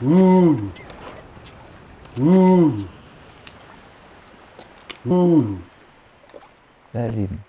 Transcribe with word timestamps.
Det 0.00 0.08
er 6.94 7.10
lyden. 7.10 7.40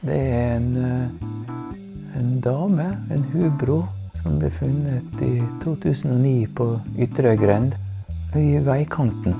Det 0.00 0.28
er 0.28 0.56
en, 0.56 0.76
eh, 0.76 1.08
en 2.20 2.40
dame, 2.40 2.98
en 3.10 3.24
hubro, 3.32 3.84
som 4.22 4.38
ble 4.38 4.50
funnet 4.50 5.22
i 5.22 5.35
2009 5.66 6.46
på 6.54 6.64
Ytterøygrend 6.98 7.72
i 8.38 8.58
veikanten. 8.62 9.34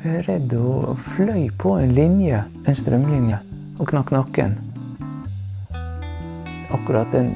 Jeg 0.00 0.20
er 0.20 0.28
redd 0.28 0.54
og 0.56 0.94
fløy 1.12 1.50
på 1.60 1.74
en 1.82 1.92
linje, 1.96 2.38
en 2.64 2.78
strømlinje, 2.78 3.40
og 3.76 3.90
knakk 3.90 4.12
nakken. 4.14 4.54
Akkurat 6.72 7.12
den 7.12 7.34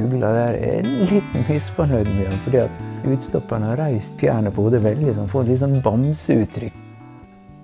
ugla 0.00 0.30
der 0.38 0.56
er 0.56 0.88
litt 1.10 1.36
misfornøyd 1.50 2.08
med 2.16 2.32
fordi 2.46 2.62
at 2.62 3.06
utstopperne 3.10 3.74
har 3.74 3.82
reist 3.82 4.16
fjærene 4.20 4.52
på 4.54 4.64
hodet 4.64 4.80
veldig 4.86 5.18
sånn, 5.18 5.28
får 5.28 5.50
litt 5.50 5.60
sånn 5.60 5.82
bamseuttrykk. 5.84 6.80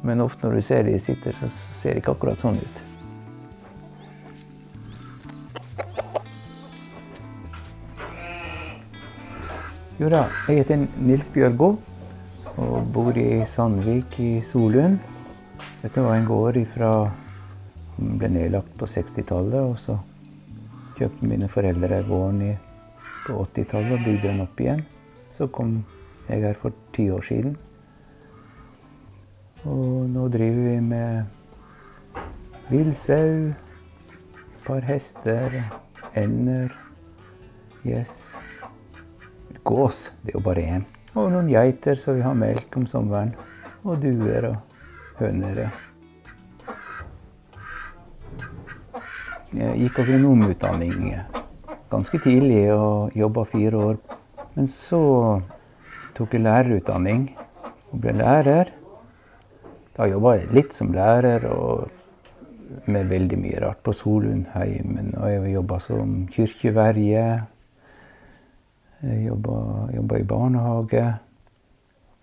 Men 0.05 0.21
ofte 0.27 0.45
når 0.45 0.59
du 0.59 0.67
ser 0.67 0.85
de 0.85 0.99
sitter, 1.01 1.41
så 1.41 1.49
ser 1.49 1.97
det 1.97 2.05
ikke 2.05 2.19
akkurat 2.19 2.45
sånn 2.45 2.61
ut. 2.61 2.85
Jo 9.97 10.11
da, 10.13 10.27
jeg 10.45 10.59
heter 10.61 10.83
Nils 11.01 11.31
Bjørgo 11.33 11.71
og 12.61 12.89
bor 12.93 13.17
i 13.17 13.47
Sandvik 13.49 14.19
i 14.21 14.43
Solund. 14.45 14.99
Dette 15.81 16.03
var 16.05 16.19
en 16.19 16.27
gård 16.29 16.59
fra 16.69 16.91
ble 17.97 18.29
nedlagt 18.29 18.75
på 18.77 18.85
60-tallet, 18.93 19.57
og 19.57 19.79
så 19.81 19.97
kjøpte 20.99 21.31
mine 21.31 21.49
foreldre 21.49 22.03
gården 22.05 22.43
i, 22.45 22.51
på 23.25 23.39
80-tallet 23.41 23.95
og 23.97 24.05
bygde 24.05 24.27
den 24.27 24.45
opp 24.45 24.61
igjen. 24.61 24.83
Så 25.33 25.49
kom 25.49 25.79
jeg 26.29 26.45
her 26.45 26.61
for 26.61 26.77
ti 26.93 27.09
år 27.09 27.25
siden. 27.25 27.57
Og 29.65 30.11
nå 30.13 30.27
driver 30.29 30.75
vi 30.75 30.77
med 30.93 31.25
villsau, 32.69 33.55
par 34.69 34.85
hester, 34.85 35.57
ender, 36.13 36.69
gjess. 37.81 38.37
Gås, 39.67 40.13
det 40.23 40.35
er 40.35 40.39
jo 40.39 40.45
bare 40.47 40.63
én. 40.77 40.87
Og 41.17 41.31
noen 41.33 41.49
geiter, 41.51 41.99
så 41.99 42.15
vi 42.15 42.23
har 42.23 42.37
melk 42.39 42.77
om 42.79 42.87
sommeren. 42.87 43.33
Og 43.83 43.99
duer 44.03 44.51
og 44.53 45.19
høner. 45.19 45.67
Jeg 49.57 49.75
gikk 49.81 50.01
agronomutdanning 50.03 51.11
ganske 51.91 52.19
tidlig 52.23 52.67
og 52.75 53.15
jobba 53.17 53.45
fire 53.49 53.83
år. 53.91 53.99
Men 54.57 54.69
så 54.71 55.01
tok 56.17 56.35
jeg 56.35 56.45
lærerutdanning 56.45 57.29
og 57.93 58.01
ble 58.03 58.17
lærer. 58.17 58.73
Da 59.97 60.09
jobba 60.11 60.37
jeg 60.41 60.53
litt 60.57 60.77
som 60.77 60.93
lærer 60.95 61.47
og 61.51 61.89
med 62.91 63.09
veldig 63.09 63.39
mye 63.41 63.61
rart 63.63 63.83
på 63.87 63.95
Solundheimen. 63.97 65.15
Og 65.17 65.31
jeg 65.31 65.55
jobba 65.55 65.79
som 65.83 66.17
kirkeverge. 66.33 67.27
Jeg 69.05 69.27
jobba, 69.27 69.59
i 69.93 70.25
barnehage, 70.25 71.05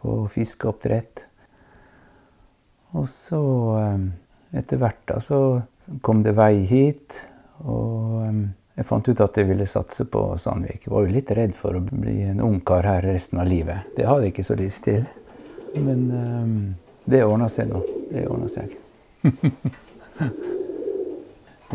på 0.02 0.16
fiskeoppdrett. 0.32 1.26
Og 2.98 3.06
så, 3.10 3.44
eh, 3.80 4.58
etter 4.60 4.82
hvert, 4.82 5.02
da, 5.06 5.20
så 5.20 5.62
kom 6.02 6.24
det 6.24 6.36
vei 6.38 6.66
hit. 6.70 7.22
Og 7.64 8.20
eh, 8.26 8.42
jeg 8.74 8.88
fant 8.90 9.08
ut 9.08 9.22
at 9.22 9.38
jeg 9.38 9.48
ville 9.50 9.66
satse 9.70 10.06
på 10.10 10.22
Sandvik. 10.42 10.88
Jeg 10.88 10.94
var 10.94 11.06
jo 11.06 11.14
litt 11.14 11.32
redd 11.38 11.54
for 11.58 11.78
å 11.78 11.84
bli 11.84 12.24
en 12.26 12.42
ungkar 12.42 12.88
her 12.90 13.06
resten 13.06 13.42
av 13.42 13.50
livet. 13.50 13.94
Det 13.98 14.08
hadde 14.10 14.26
jeg 14.26 14.34
ikke 14.34 14.48
så 14.50 14.58
lyst 14.58 14.88
til. 14.88 15.06
Men 15.78 16.02
um, 16.10 16.56
det 17.06 17.22
ordna 17.26 17.50
seg 17.54 17.70
nå. 17.70 17.84
Det 18.10 18.26
ordna 18.30 18.50
seg. 18.50 18.74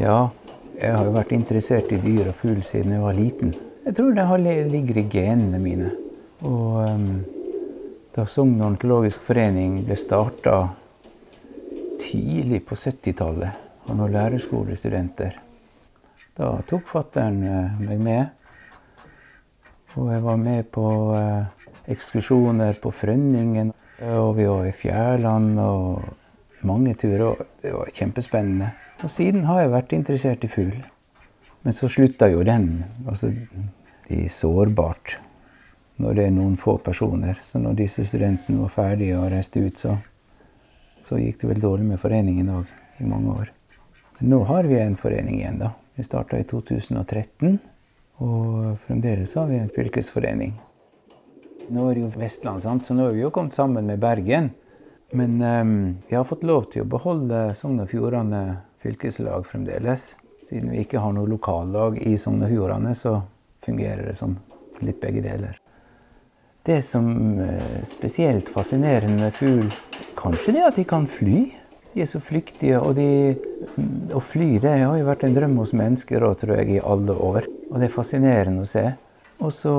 ja, 0.07 0.19
jeg 0.75 0.93
har 0.95 1.07
jo 1.07 1.15
vært 1.15 1.35
interessert 1.39 1.95
i 1.95 2.01
dyr 2.03 2.33
og 2.33 2.39
fugl 2.39 2.65
siden 2.67 2.97
jeg 2.97 3.05
var 3.05 3.19
liten. 3.19 3.55
Jeg 3.89 3.95
tror 3.97 4.13
det 4.13 4.69
ligger 4.69 4.99
i 5.01 5.07
genene 5.09 5.59
mine. 5.59 5.91
Og 6.45 6.75
um, 6.85 7.07
da 8.13 8.27
Sogn 8.29 8.61
ornitologisk 8.61 9.23
forening 9.25 9.79
ble 9.87 9.97
starta 9.97 10.59
tidlig 12.03 12.67
på 12.69 12.77
70-tallet, 12.77 13.63
og 13.89 13.97
noen 13.97 14.13
lærerskolestudenter, 14.13 15.39
da 16.37 16.51
tok 16.69 16.85
fattern 16.91 17.41
meg 17.81 18.03
med. 18.05 18.29
Og 19.97 20.13
jeg 20.13 20.27
var 20.27 20.37
med 20.43 20.69
på 20.69 20.85
uh, 21.17 21.49
ekskursjoner 21.89 22.77
på 22.85 22.93
Frønningen. 22.93 23.73
Og 24.19 24.35
vi 24.37 24.51
var 24.53 24.69
i 24.69 24.77
Fjærland 24.85 25.57
og 25.65 26.05
mange 26.69 26.93
turer. 26.93 27.25
Og 27.33 27.65
det 27.65 27.73
var 27.73 27.89
kjempespennende. 27.97 28.69
Og 29.01 29.09
siden 29.17 29.49
har 29.49 29.65
jeg 29.65 29.75
vært 29.79 29.97
interessert 29.97 30.45
i 30.45 30.53
fugl. 30.53 30.77
Men 31.65 31.75
så 31.75 31.89
slutta 31.89 32.29
jo 32.29 32.45
den. 32.47 32.85
Altså, 33.09 33.33
er 34.09 34.29
sårbart 34.33 35.19
når 35.99 36.15
det 36.15 36.27
er 36.29 36.35
noen 36.35 36.57
få 36.59 36.77
personer. 36.83 37.41
Så 37.45 37.59
når 37.59 37.81
disse 37.81 38.05
studentene 38.07 38.63
var 38.63 38.75
ferdige 38.75 39.19
og 39.19 39.31
reiste 39.33 39.63
ut, 39.65 39.81
så, 39.81 39.97
så 41.03 41.19
gikk 41.19 41.41
det 41.43 41.51
vel 41.53 41.63
dårlig 41.63 41.89
med 41.89 42.03
foreningen 42.03 42.53
òg 42.55 43.03
i 43.03 43.09
mange 43.09 43.35
år. 43.35 43.51
Men 44.19 44.33
nå 44.35 44.45
har 44.51 44.69
vi 44.71 44.79
en 44.83 44.97
forening 44.99 45.41
igjen, 45.41 45.59
da. 45.63 45.73
Vi 45.99 46.07
starta 46.07 46.39
i 46.39 46.47
2013. 46.47 47.59
Og 48.23 48.79
fremdeles 48.87 49.35
har 49.39 49.47
vi 49.51 49.59
en 49.59 49.71
fylkesforening. 49.75 50.55
Nå 51.75 51.85
er 51.89 51.99
det 51.99 52.05
jo 52.07 52.13
Vestland, 52.17 52.63
sant? 52.65 52.87
så 52.87 52.95
nå 52.95 53.09
har 53.09 53.15
vi 53.15 53.23
jo 53.23 53.33
kommet 53.35 53.55
sammen 53.55 53.87
med 53.87 54.01
Bergen. 54.03 54.51
Men 55.11 55.43
um, 55.43 55.75
vi 56.09 56.17
har 56.17 56.27
fått 56.29 56.47
lov 56.47 56.69
til 56.73 56.85
å 56.85 56.91
beholde 56.91 57.49
Sogn 57.57 57.81
og 57.83 57.91
Fjordane 57.91 58.43
fylkeslag 58.83 59.47
fremdeles. 59.47 60.13
Siden 60.45 60.73
vi 60.73 60.83
ikke 60.85 61.03
har 61.03 61.15
noe 61.15 61.29
lokallag 61.31 61.99
i 62.03 62.17
Sogn 62.21 62.43
og 62.45 62.53
Fjordane, 62.53 62.95
så 62.99 63.21
fungerer 63.69 64.09
det 64.09 64.17
som 64.19 64.37
litt 64.85 65.01
begge 65.03 65.23
deler. 65.25 65.59
Det 66.69 66.83
som 66.85 67.39
er 67.41 67.85
spesielt 67.89 68.51
fascinerende 68.53 69.23
med 69.23 69.37
fugl, 69.37 69.71
kanskje 70.19 70.59
det 70.59 70.67
at 70.67 70.77
de 70.77 70.85
kan 70.89 71.07
fly. 71.09 71.47
De 71.95 72.03
er 72.05 72.09
så 72.11 72.21
flyktige, 72.21 72.81
og 72.85 72.99
de, 72.99 73.07
å 74.13 74.21
fly 74.21 74.59
det 74.61 74.75
har 74.83 74.99
jo 74.99 75.07
vært 75.07 75.25
en 75.25 75.37
drøm 75.37 75.57
hos 75.63 75.73
mennesker 75.77 76.27
også, 76.27 76.43
tror 76.43 76.59
jeg, 76.61 76.75
i 76.77 76.83
alle 76.85 77.17
år. 77.17 77.49
Og 77.71 77.79
det 77.79 77.89
er 77.89 77.95
fascinerende 77.95 78.67
å 78.67 78.69
se. 78.69 78.85
Og 79.39 79.55
så 79.55 79.73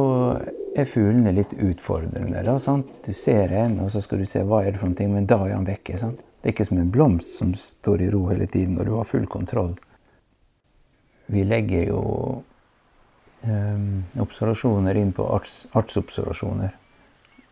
er 0.73 0.87
fuglene 0.87 1.33
litt 1.35 1.53
utfordrende. 1.53 2.41
Da, 2.47 2.55
sant? 2.63 3.01
Du 3.05 3.13
ser 3.13 3.53
en, 3.59 3.77
og 3.83 3.93
så 3.93 4.01
skal 4.03 4.23
du 4.23 4.27
se 4.29 4.41
hva 4.47 4.63
er 4.63 4.73
det 4.73 4.81
for 4.81 4.91
noe, 4.91 5.13
men 5.13 5.29
da 5.29 5.41
er 5.45 5.55
han 5.57 5.67
vekke. 5.67 5.99
Sant? 6.01 6.23
Det 6.39 6.49
er 6.49 6.55
ikke 6.55 6.69
som 6.71 6.79
en 6.79 6.91
blomst 6.93 7.35
som 7.35 7.53
står 7.53 8.05
i 8.05 8.09
ro 8.13 8.25
hele 8.31 8.47
tiden, 8.47 8.79
og 8.79 8.87
du 8.87 8.95
har 8.95 9.07
full 9.07 9.27
kontroll. 9.29 9.75
Vi 11.29 11.43
legger 11.45 11.91
jo 11.91 12.03
observasjoner 14.19 14.97
inn 14.99 15.13
på 15.15 15.23
arts, 15.31 15.63
artsobservasjoner. 15.77 16.73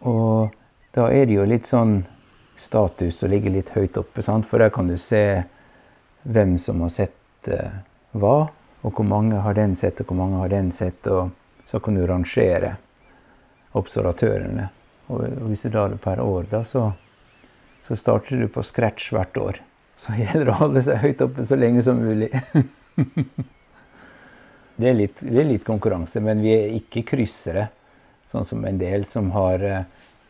Og 0.10 0.54
da 0.96 1.08
er 1.14 1.26
det 1.30 1.38
jo 1.38 1.46
litt 1.48 1.70
sånn 1.70 2.02
status 2.58 3.24
å 3.24 3.30
ligge 3.32 3.54
litt 3.54 3.72
høyt 3.76 3.98
oppe, 4.02 4.24
sant? 4.26 4.48
for 4.50 4.60
der 4.60 4.74
kan 4.74 4.90
du 4.90 4.98
se 5.00 5.44
hvem 6.28 6.58
som 6.60 6.82
har 6.84 6.92
sett 6.92 7.48
eh, 7.48 7.80
hva, 8.18 8.50
og 8.84 8.94
hvor 8.94 9.08
mange 9.08 9.40
har 9.44 9.56
den 9.58 9.76
sett, 9.80 10.02
og 10.02 10.12
hvor 10.12 10.20
mange 10.20 10.42
har 10.42 10.52
den 10.52 10.72
sett. 10.76 11.08
og 11.08 11.32
så 11.68 11.80
kan 11.84 11.96
du 11.96 12.06
rangere 12.08 12.78
observatørene. 13.76 14.70
Og 15.12 15.24
hvis 15.50 15.66
du 15.66 15.70
drar 15.72 15.92
det 15.92 16.00
per 16.04 16.22
år, 16.24 16.48
da, 16.52 16.64
så, 16.64 16.92
så 17.84 17.96
starter 18.00 18.40
du 18.40 18.48
på 18.52 18.64
scratch 18.64 19.12
hvert 19.12 19.38
år. 19.38 19.60
Så 20.00 20.16
gjelder 20.16 20.46
det 20.46 20.54
å 20.54 20.62
holde 20.62 20.84
seg 20.86 21.02
høyt 21.04 21.24
oppe 21.26 21.44
så 21.44 21.58
lenge 21.60 21.84
som 21.84 22.00
mulig. 22.00 22.32
det, 24.78 24.90
er 24.90 24.98
litt, 24.98 25.22
det 25.22 25.42
er 25.42 25.50
litt 25.52 25.66
konkurranse, 25.68 26.22
men 26.24 26.42
vi 26.46 26.54
er 26.56 26.76
ikke 26.78 27.06
kryssere. 27.14 27.68
Sånn 28.28 28.46
som 28.46 28.66
en 28.68 28.80
del 28.80 29.06
som 29.08 29.32
har 29.36 29.64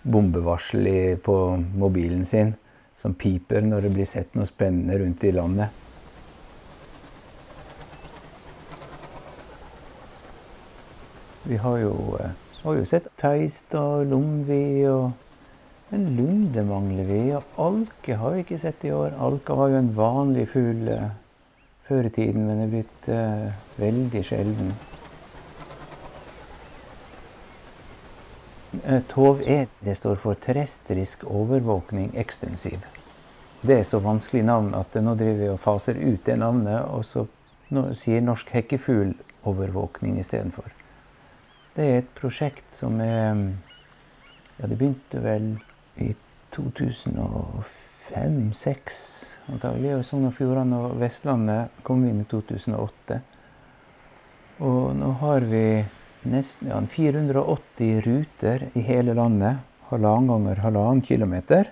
bombevarsel 0.07 1.17
på 1.23 1.35
mobilen 1.75 2.23
sin, 2.25 2.53
som 2.95 3.15
piper 3.17 3.65
når 3.65 3.87
det 3.87 3.93
blir 3.97 4.07
sett 4.07 4.37
noe 4.37 4.47
spennende 4.47 4.99
rundt 5.01 5.25
i 5.27 5.33
landet. 5.35 5.83
Vi 11.47 11.57
har 11.57 11.77
jo, 11.79 11.93
har 12.63 12.75
jo 12.75 12.83
sett 12.85 13.07
Teistad, 13.15 14.09
lomvi 14.11 14.83
og 14.91 15.23
Men 15.87 16.09
lunde 16.17 16.63
mangler 16.67 17.05
vi. 17.07 17.19
Og 17.31 17.59
alke 17.63 18.17
har 18.19 18.33
vi 18.35 18.41
ikke 18.43 18.57
sett 18.59 18.81
i 18.83 18.89
år. 18.91 19.13
Alka 19.23 19.55
var 19.55 19.69
jo 19.71 19.77
en 19.79 19.93
vanlig 19.95 20.49
fugl 20.51 20.89
uh, 20.91 21.05
før 21.87 22.07
i 22.07 22.13
tiden, 22.13 22.45
men 22.47 22.61
er 22.63 22.71
blitt 22.71 23.09
uh, 23.09 23.51
veldig 23.79 24.23
sjelden. 24.25 24.73
Eh, 28.83 29.01
TOV-E 29.07 29.67
det 29.79 29.95
står 29.97 30.19
for 30.19 30.39
terrestrisk 30.43 31.23
overvåkning 31.23 32.11
ekstensiv. 32.19 32.83
Det 33.61 33.79
er 33.79 33.87
så 33.87 34.01
vanskelig 34.03 34.43
navn 34.45 34.73
at 34.77 34.97
nå 35.01 35.15
driver 35.17 35.39
vi 35.39 35.49
og 35.53 35.61
faser 35.63 35.97
ut 35.97 36.25
det 36.27 36.35
navnet, 36.37 36.83
og 36.91 37.05
så 37.07 37.25
sier 37.97 38.21
Norsk 38.21 38.51
hekkefuglovervåkning 38.53 40.19
istedenfor. 40.19 40.67
Det 41.75 41.87
er 41.87 41.97
et 42.03 42.13
prosjekt 42.19 42.67
som 42.75 43.01
er 43.01 43.55
Ja, 44.57 44.65
det 44.65 44.79
begynte 44.79 45.19
vel 45.21 45.51
i 46.01 46.15
2005-2006 48.07 49.51
antagelig. 49.51 49.95
Og 49.97 50.05
Sogn 50.05 50.27
og 50.29 50.35
Fjordane 50.37 50.79
og 50.87 50.97
Vestlandet 51.01 51.81
kom 51.87 52.05
inn 52.07 52.21
i 52.23 52.27
2008. 52.29 53.19
Og 54.65 54.95
nå 54.97 55.11
har 55.21 55.45
vi 55.47 55.65
nesten 56.27 56.71
ja, 56.71 56.79
480 56.81 58.01
ruter 58.05 58.67
i 58.73 58.83
hele 58.85 59.13
landet, 59.17 59.61
halvannen 59.91 60.31
ganger 60.31 60.63
halvannen 60.65 61.03
kilometer, 61.05 61.69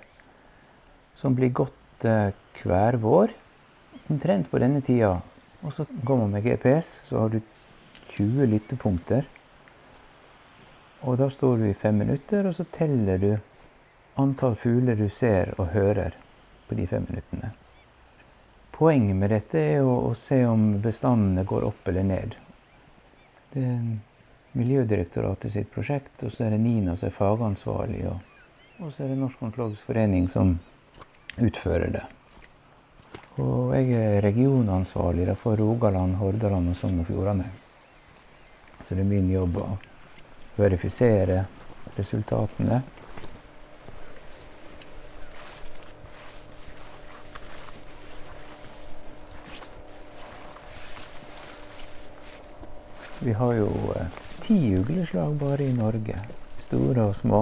som 1.15 1.35
blir 1.35 1.53
gått 1.55 2.05
eh, 2.05 2.31
hver 2.61 2.99
vår. 3.01 3.33
Omtrent 4.11 4.51
på 4.51 4.61
denne 4.61 4.83
tida. 4.85 5.17
Og 5.65 5.73
så 5.73 5.87
går 6.05 6.19
man 6.21 6.35
med 6.35 6.45
GPS, 6.45 7.01
så 7.07 7.23
har 7.23 7.33
du 7.33 7.39
20 8.13 8.45
lyttepunkter. 8.51 9.25
Og 11.05 11.17
da 11.17 11.29
står 11.29 11.57
du 11.61 11.65
i 11.69 11.77
fem 11.77 11.97
minutter, 12.03 12.45
og 12.45 12.53
så 12.57 12.67
teller 12.69 13.17
du 13.21 13.31
antall 14.21 14.55
fugler 14.57 14.95
du 14.99 15.09
ser 15.09 15.51
og 15.57 15.73
hører 15.73 16.15
på 16.67 16.75
de 16.75 16.87
fem 16.87 17.05
minuttene. 17.09 17.51
Poenget 18.75 19.15
med 19.15 19.31
dette 19.31 19.59
er 19.59 19.85
å, 19.85 20.09
å 20.09 20.13
se 20.17 20.41
om 20.47 20.75
bestandene 20.83 21.45
går 21.47 21.67
opp 21.69 21.87
eller 21.87 22.03
ned. 22.03 22.35
Det 23.53 23.63
er 23.63 23.79
Miljødirektoratet 24.55 25.51
sitt 25.51 25.71
prosjekt, 25.71 26.21
og 26.23 26.31
så 26.31 26.45
er 26.45 26.53
det 26.55 26.61
NINA 26.63 26.93
som 26.95 27.09
er 27.09 27.15
fagansvarlig. 27.15 28.05
Og, 28.07 28.45
og 28.79 28.91
så 28.93 29.03
er 29.03 29.09
det 29.11 29.17
Norsk 29.19 29.41
Ontologisk 29.43 29.89
forening 29.89 30.29
som 30.31 30.53
utfører 31.35 31.91
det. 31.91 32.03
Og 33.43 33.73
jeg 33.75 33.97
er 33.99 34.21
regionansvarlig 34.23 35.27
for 35.41 35.59
Rogaland, 35.59 36.15
Hordaland 36.21 36.71
og 36.71 36.79
Sogn 36.79 37.01
og 37.03 37.09
Fjordane. 37.09 37.49
Så 38.79 38.95
det 38.95 39.03
er 39.03 39.09
min 39.09 39.27
jobb 39.27 39.59
å 39.59 39.67
verifisere 40.55 41.41
resultatene. 41.97 42.79
Vi 53.25 53.33
har 53.33 53.53
jo 53.57 53.69
eh, 53.95 54.07
ti 54.39 54.75
ugleslag 54.77 55.35
bare 55.35 55.63
i 55.63 55.73
Norge. 55.73 56.19
Store 56.61 57.07
og 57.09 57.15
små. 57.15 57.39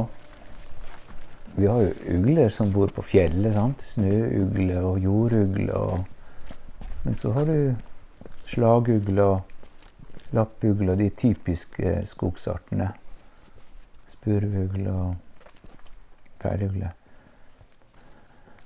Vi 1.55 1.67
har 1.67 1.81
jo 1.83 2.17
ugler 2.17 2.49
som 2.49 2.71
bor 2.71 2.87
på 2.87 3.03
fjellet. 3.03 3.53
sant? 3.53 3.83
Snøugle 3.83 4.79
og 4.79 4.99
jordugle. 5.03 5.73
Og... 5.73 6.05
Men 7.03 7.15
så 7.19 7.33
har 7.35 7.45
du 7.51 7.75
slagugle 8.47 9.23
og 9.23 10.31
lappugle 10.31 10.95
og 10.95 11.03
de 11.03 11.09
typiske 11.09 11.97
skogsartene. 12.07 12.87
Spurvugle 14.07 14.91
og 14.91 15.15
pæreugle. 16.39 16.93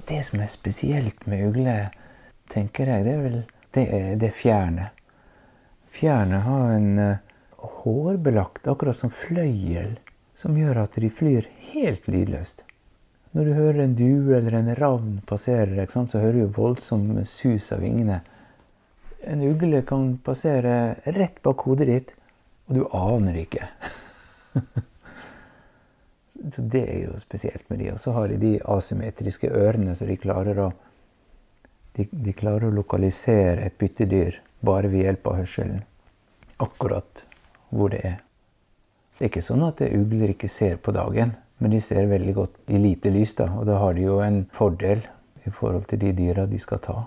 Det 0.07 0.21
som 0.25 0.39
er 0.39 0.53
spesielt 0.53 1.25
med 1.27 1.47
ugle, 1.49 1.89
tenker 2.53 2.93
jeg, 2.93 3.05
det 3.09 3.13
er 3.17 3.25
vel 3.25 3.41
det, 3.73 3.87
det 4.21 4.31
fjerne. 4.37 4.91
Fjernet 5.97 6.43
har 6.43 6.71
en 6.71 6.99
eh, 6.99 7.17
hårbelagt, 7.57 8.67
akkurat 8.67 8.95
som 8.95 9.09
fløyel, 9.09 9.95
som 10.37 10.53
gjør 10.53 10.83
at 10.83 10.99
de 11.01 11.09
flyr 11.09 11.47
helt 11.71 12.05
lydløst. 12.05 12.61
Når 13.33 13.47
du 13.47 13.53
hører 13.57 13.79
en 13.81 13.95
due 13.97 14.35
eller 14.37 14.59
en 14.59 14.69
ravn 14.77 15.15
passere, 15.25 15.87
så 15.89 16.21
hører 16.21 16.43
du 16.43 16.53
voldsom 16.53 17.09
sus 17.25 17.71
av 17.73 17.81
vingene. 17.81 18.19
En 19.25 19.41
ugle 19.41 19.81
kan 19.89 20.19
passere 20.21 20.99
rett 21.17 21.41
bak 21.41 21.65
hodet 21.65 21.89
ditt, 21.89 22.13
og 22.69 22.77
du 22.77 22.85
aner 22.93 23.33
det 23.33 23.47
ikke. 23.47 23.65
så 26.53 26.69
det 26.77 26.85
er 26.85 27.05
jo 27.07 27.19
spesielt 27.25 27.65
med 27.71 27.81
de. 27.81 27.93
Og 27.95 28.03
så 28.05 28.13
har 28.13 28.29
de 28.29 28.43
de 28.45 28.57
asymmetriske 28.61 29.49
ørene, 29.49 29.97
så 29.97 30.05
de 30.05 30.21
klarer 30.21 30.61
å, 30.61 30.73
de, 31.97 32.05
de 32.05 32.37
klarer 32.37 32.69
å 32.69 32.77
lokalisere 32.83 33.65
et 33.65 33.81
byttedyr 33.81 34.43
bare 34.59 34.89
ved 34.91 35.05
hjelp 35.05 35.27
av 35.27 35.41
hørselen. 35.41 35.83
Akkurat 36.57 37.25
hvor 37.69 37.91
det 37.93 38.01
er. 38.05 38.15
Det 39.17 39.25
er 39.25 39.31
ikke 39.31 39.45
sånn 39.45 39.65
at 39.65 39.81
ugler 39.81 40.33
ikke 40.33 40.49
ser 40.49 40.77
på 40.77 40.93
dagen, 40.93 41.33
men 41.57 41.73
de 41.73 41.81
ser 41.81 42.09
veldig 42.09 42.33
godt 42.37 42.57
i 42.69 42.81
lite 42.81 43.09
lys. 43.13 43.33
da, 43.35 43.49
Og 43.57 43.65
da 43.65 43.77
har 43.81 43.93
de 43.93 44.01
jo 44.05 44.19
en 44.21 44.45
fordel 44.53 45.01
i 45.45 45.49
forhold 45.49 45.87
til 45.89 45.99
de 45.99 46.11
dyra 46.13 46.45
de 46.45 46.59
skal 46.59 46.79
ta. 46.79 46.97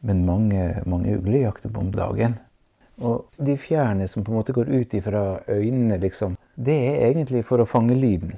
Men 0.00 0.24
mange, 0.24 0.82
mange 0.86 1.18
ugler 1.18 1.44
jakter 1.44 1.68
på 1.68 1.80
om 1.80 1.90
dagen. 1.92 2.38
Og 3.00 3.28
de 3.36 3.56
fjerne 3.56 4.08
som 4.08 4.24
på 4.24 4.32
en 4.32 4.38
måte 4.40 4.52
går 4.56 4.68
ut 4.68 4.94
ifra 4.94 5.40
øynene, 5.48 5.98
liksom, 6.00 6.36
det 6.56 6.76
er 6.76 7.10
egentlig 7.10 7.44
for 7.48 7.60
å 7.60 7.68
fange 7.68 7.96
lyden. 7.96 8.36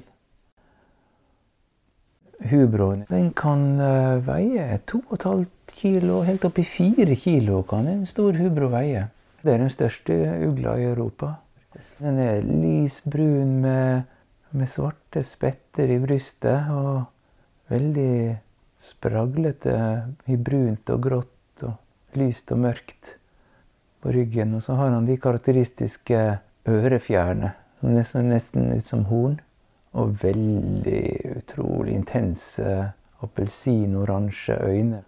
Hubroen 2.53 3.05
den 3.09 3.31
kan 3.33 3.63
uh, 3.81 4.21
veie 4.23 4.79
2,5 4.85 5.45
kilo, 5.73 6.21
helt 6.27 6.45
opp 6.45 6.59
i 6.61 6.65
4 6.67 7.15
kilo 7.17 7.63
kan 7.67 7.87
en 7.89 8.05
stor 8.05 8.37
hubro 8.37 8.69
veie. 8.73 9.07
Det 9.41 9.55
er 9.55 9.63
den 9.63 9.73
største 9.73 10.15
ugla 10.45 10.77
i 10.79 10.85
Europa. 10.87 11.33
Den 11.97 12.19
er 12.21 12.45
lysbrun 12.45 13.57
med, 13.63 14.05
med 14.53 14.69
svarte 14.71 15.23
spetter 15.25 15.89
i 15.91 15.99
brystet 16.03 16.69
og 16.71 17.03
veldig 17.73 18.35
spraglete 18.83 19.75
i 20.31 20.37
brunt 20.37 20.93
og 20.93 21.03
grått 21.03 21.65
og 21.67 22.19
lyst 22.19 22.51
og 22.53 22.61
mørkt 22.67 23.15
på 24.03 24.13
ryggen. 24.13 24.53
Og 24.55 24.63
så 24.63 24.77
har 24.79 24.93
han 24.93 25.07
de 25.09 25.17
karakteristiske 25.17 26.21
ørefjærene 26.69 27.53
som 27.79 27.97
ser 28.07 28.27
nesten 28.27 28.71
ut 28.71 28.87
som 28.87 29.07
horn. 29.09 29.39
Og 29.93 30.15
veldig 30.23 31.37
utrolig 31.37 31.93
intense 31.93 32.69
appelsinoransje 33.23 34.57
øyne. 34.65 35.03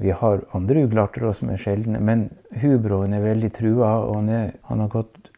Vi 0.00 0.10
har 0.10 0.44
andre 0.54 0.84
uglearter 0.84 1.32
som 1.32 1.50
er 1.50 1.60
sjeldne, 1.60 2.00
men 2.00 2.28
hubroen 2.62 3.14
er 3.14 3.24
veldig 3.24 3.50
trua, 3.52 3.90
og 4.06 4.20
han, 4.20 4.52
han, 4.68 4.82
har 4.84 4.88
gått 4.92 5.30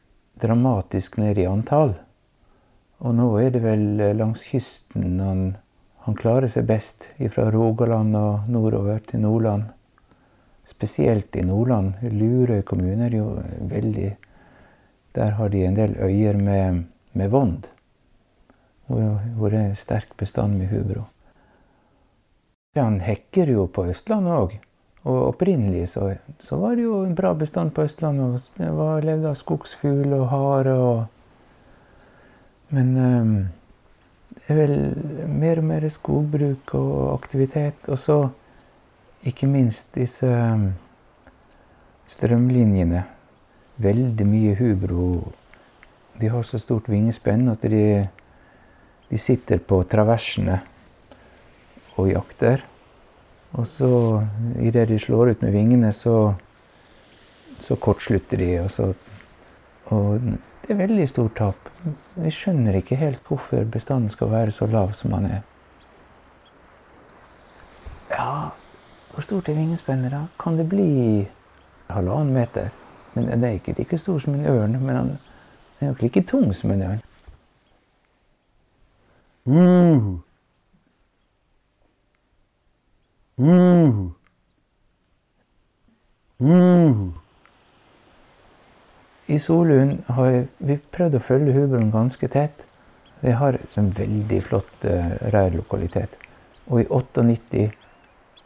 dramatisk 0.43 1.17
ned 1.23 1.41
i 1.41 1.49
antall. 1.49 1.95
Og 3.03 3.15
nå 3.19 3.29
er 3.41 3.55
det 3.55 3.63
vel 3.65 3.87
langs 4.19 4.45
kysten 4.51 5.19
han, 5.21 5.45
han 6.05 6.19
klarer 6.19 6.51
seg 6.51 6.69
best, 6.69 7.09
fra 7.31 7.49
Rogaland 7.51 8.17
og 8.19 8.51
nordover 8.51 9.01
til 9.09 9.25
Nordland. 9.25 9.71
Spesielt 10.69 11.35
i 11.37 11.43
Nordland. 11.47 11.97
Lurøy 12.03 12.63
kommune 12.67 13.09
er 13.09 13.17
jo 13.17 13.33
veldig 13.71 14.17
Der 15.13 15.35
har 15.37 15.49
de 15.53 15.65
en 15.67 15.75
del 15.77 15.97
øyer 16.01 16.37
med, 16.41 16.85
med 17.13 17.29
vond, 17.29 17.67
hvor, 18.93 19.17
har 19.17 19.41
vært 19.41 19.59
en 19.61 19.79
sterk 19.79 20.13
bestand 20.21 20.61
med 20.61 20.71
hubro. 20.73 21.07
Han 22.77 23.01
hekker 23.05 23.51
jo 23.53 23.67
på 23.69 23.89
Østlandet 23.93 24.33
òg. 24.33 24.53
Og 25.03 25.19
opprinnelig 25.33 25.89
så, 25.93 26.13
så, 26.39 26.57
var 26.63 26.77
det 26.79 26.85
jo 26.87 27.03
en 27.03 27.17
bra 27.19 27.33
bestand 27.35 27.75
på 27.75 27.83
Østlandet. 27.85 28.47
Det 28.57 28.71
var 28.73 29.03
levd 29.05 29.27
av 29.33 29.35
skogsfugl 29.37 30.15
og 30.17 30.29
hare 30.31 30.77
og 30.79 31.03
Men 32.73 32.95
um, 32.97 33.33
det 34.33 34.47
er 34.49 34.57
vel 34.57 34.77
mer 35.29 35.59
og 35.61 35.67
mer 35.69 35.85
skogbruk 35.93 36.73
og 36.79 37.13
aktivitet. 37.13 37.89
Og 37.93 37.99
så 37.99 38.17
ikke 39.29 39.47
minst 39.47 39.93
disse 39.95 40.27
um, 40.27 40.71
strømlinjene. 42.09 43.05
Veldig 43.77 44.27
mye 44.27 44.57
hubro. 44.57 45.11
De 46.21 46.33
har 46.33 46.43
så 46.49 46.59
stort 46.63 46.89
vingespenn 46.89 47.51
at 47.53 47.69
de, 47.69 48.09
de 49.13 49.19
sitter 49.21 49.61
på 49.61 49.83
traversene 49.85 50.63
og 52.01 52.09
jakter. 52.09 52.63
Og 53.53 53.67
så, 53.69 53.91
idet 54.57 54.87
de 54.89 54.97
slår 55.01 55.35
ut 55.35 55.43
med 55.45 55.53
vingene, 55.53 55.91
så, 55.93 56.33
så 57.61 57.77
kortslutter 57.77 58.41
de. 58.41 58.49
Og, 58.63 58.71
så, 58.73 58.89
og 59.93 60.25
det 60.25 60.73
er 60.73 60.81
veldig 60.81 61.09
stort 61.11 61.37
tap. 61.37 61.69
Vi 62.17 62.33
skjønner 62.33 62.81
ikke 62.81 62.97
helt 62.97 63.21
hvorfor 63.29 63.69
bestanden 63.69 64.09
skal 64.13 64.33
være 64.33 64.57
så 64.57 64.71
lav 64.73 64.97
som 64.97 65.13
den 65.19 65.29
er. 65.29 65.45
Ja, 68.13 68.33
hvor 69.13 69.29
stort 69.29 69.53
er 69.53 69.61
vingespennet, 69.61 70.13
da? 70.17 70.25
Kan 70.41 70.57
det 70.57 70.71
bli 70.73 71.29
halvannen 71.93 72.33
meter? 72.33 72.73
Men 73.13 73.29
den 73.29 73.45
er 73.45 73.61
ikke 73.61 73.77
like 73.77 74.01
stor 74.01 74.25
som 74.25 74.41
en 74.41 74.49
ørn. 74.49 74.81
Men 74.81 74.97
den 74.97 75.17
er 75.81 75.91
jo 75.91 75.97
ikke 75.99 76.09
like 76.09 76.29
tung 76.33 76.55
som 76.57 76.73
en 76.73 76.89
ørn. 76.95 77.09
Mm. 79.47 80.23
I 89.27 89.39
Solund 89.39 90.05
har 90.07 90.47
vi 90.59 90.77
prøvd 90.95 91.19
å 91.19 91.23
følge 91.23 91.57
hubroen 91.57 91.91
ganske 91.91 92.29
tett. 92.31 92.67
Det 93.23 93.35
har 93.39 93.59
en 93.79 93.91
veldig 93.97 94.41
flott 94.47 94.87
uh, 94.87 95.15
reirlokalitet. 95.35 96.19
Og 96.71 96.85
i 96.85 96.87
98 96.87 97.71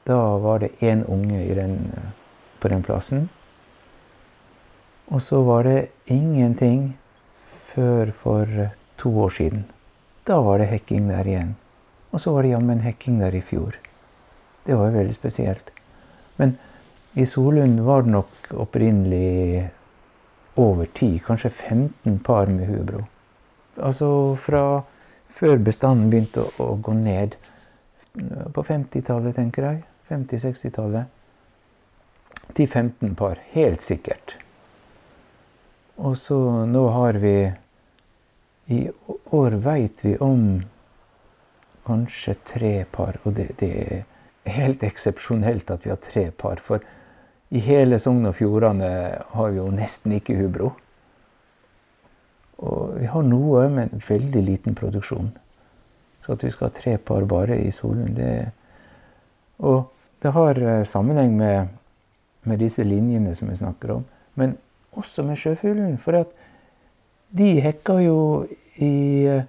da 0.06 0.18
var 0.40 0.60
det 0.62 0.76
én 0.80 1.04
unge 1.04 1.44
den, 1.54 1.92
på 2.60 2.68
den 2.72 2.82
plassen. 2.82 3.28
Og 5.12 5.22
så 5.22 5.42
var 5.42 5.62
det 5.68 5.88
ingenting 6.06 6.94
før 7.74 8.12
for 8.16 8.46
to 8.96 9.12
år 9.20 9.28
siden. 9.28 9.66
Da 10.26 10.40
var 10.42 10.58
det 10.58 10.70
hekking 10.72 11.08
der 11.08 11.28
igjen. 11.28 11.54
Og 12.10 12.20
så 12.20 12.32
var 12.34 12.42
det 12.42 12.54
jammen 12.54 12.80
hekking 12.82 13.20
der 13.20 13.34
i 13.34 13.42
fjor. 13.44 13.76
Det 14.66 14.74
var 14.74 14.94
veldig 14.94 15.14
spesielt. 15.14 15.70
Men 16.36 16.56
i 17.14 17.26
Solund 17.26 17.80
var 17.86 18.02
det 18.02 18.10
nok 18.10 18.48
opprinnelig 18.52 19.68
over 20.56 20.88
ti, 20.94 21.18
kanskje 21.22 21.50
15 21.50 22.18
par 22.26 22.46
med 22.50 22.66
hubro. 22.66 23.04
Altså 23.76 24.08
fra 24.40 24.82
før 25.28 25.60
bestanden 25.62 26.10
begynte 26.10 26.46
å 26.58 26.74
gå 26.80 26.94
ned. 26.96 27.36
På 28.56 28.64
50-tallet, 28.64 29.36
tenker 29.36 29.68
jeg. 29.68 29.84
50-60-tallet. 30.08 31.12
Til 32.56 32.66
15 32.66 33.14
par. 33.14 33.38
Helt 33.52 33.84
sikkert. 33.84 34.36
Og 35.96 36.16
så 36.20 36.38
nå 36.68 36.88
har 36.92 37.20
vi 37.20 37.36
I 38.66 38.90
år 39.30 39.50
veit 39.62 40.04
vi 40.04 40.16
om 40.18 40.64
kanskje 41.86 42.34
tre 42.46 42.74
par. 42.90 43.20
Og 43.24 43.36
det, 43.38 43.52
det, 43.60 43.70
er 44.44 44.56
helt 44.56 44.82
eksepsjonelt 44.86 45.70
at 45.70 45.86
vi 45.86 45.92
har 45.92 46.00
tre 46.02 46.28
par. 46.30 46.62
For 46.62 46.82
i 47.54 47.62
hele 47.62 47.98
Sogn 48.02 48.26
og 48.26 48.34
Fjordane 48.38 48.90
har 49.32 49.52
vi 49.52 49.60
jo 49.60 49.70
nesten 49.74 50.16
ikke 50.18 50.38
hubro. 50.40 50.72
Og 52.66 52.96
vi 52.98 53.08
har 53.12 53.26
noe, 53.26 53.66
men 53.70 54.02
veldig 54.08 54.42
liten 54.42 54.78
produksjon. 54.78 55.30
Så 56.24 56.34
at 56.34 56.42
vi 56.42 56.50
skal 56.50 56.70
ha 56.70 56.74
tre 56.74 56.96
par 56.98 57.26
bare 57.28 57.58
i 57.62 57.70
Solund, 57.70 58.16
det 58.16 58.50
Og 59.58 59.92
det 60.22 60.32
har 60.32 60.58
eh, 60.58 60.84
sammenheng 60.84 61.36
med, 61.36 61.68
med 62.42 62.58
disse 62.58 62.84
linjene 62.84 63.34
som 63.34 63.48
vi 63.48 63.56
snakker 63.56 63.90
om. 63.94 64.04
Men 64.34 64.58
også 64.92 65.22
med 65.22 65.38
sjøfuglen. 65.40 65.96
For 65.98 66.12
at 66.12 66.26
de 67.30 67.48
hekka 67.60 67.98
jo 68.04 68.18
i 68.76 69.24
eh, 69.26 69.48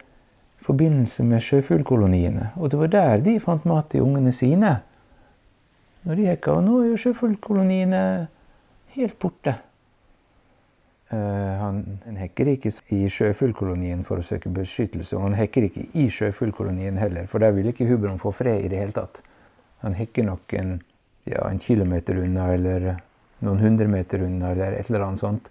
forbindelse 0.63 1.23
med 1.27 1.43
sjøfuglkoloniene. 1.43 2.51
Og 2.55 2.71
det 2.71 2.79
var 2.79 2.91
der 2.91 3.23
de 3.23 3.37
fant 3.43 3.65
mat 3.65 3.91
til 3.91 4.05
ungene 4.05 4.31
sine. 4.31 4.77
Når 6.07 6.19
de 6.19 6.27
hekka. 6.31 6.57
Og 6.57 6.65
nå 6.65 6.81
er 6.81 6.91
jo 6.91 6.99
sjøfuglkoloniene 7.05 8.01
helt 8.97 9.17
borte. 9.19 9.57
Uh, 11.07 11.53
han, 11.61 11.77
han, 12.03 12.17
hekker 12.19 12.49
ikke 12.51 12.71
i 12.91 13.05
sjøfuglkolonien 13.07 14.01
for 14.03 14.19
å 14.19 14.25
søke 14.25 14.51
beskyttelse. 14.51 15.15
Og 15.15 15.29
han 15.29 15.37
hekker 15.39 15.69
ikke 15.69 15.85
i 15.95 16.09
sjøfuglkolonien 16.11 16.99
heller, 16.99 17.29
for 17.31 17.43
der 17.43 17.55
vil 17.55 17.71
ikke 17.71 17.87
hubroen 17.87 18.19
få 18.19 18.33
fred 18.35 18.65
i 18.65 18.71
det 18.71 18.81
hele 18.81 18.95
tatt. 18.95 19.21
Han 19.85 19.95
hekker 19.95 20.27
nok 20.27 20.55
en, 20.57 20.73
ja, 21.29 21.45
en 21.47 21.61
kilometer 21.63 22.19
unna, 22.19 22.49
eller 22.57 22.89
noen 23.45 23.61
hundre 23.61 23.87
meter 23.91 24.25
unna, 24.25 24.51
eller 24.51 24.75
et 24.75 24.91
eller 24.91 25.05
annet 25.05 25.23
sånt. 25.23 25.47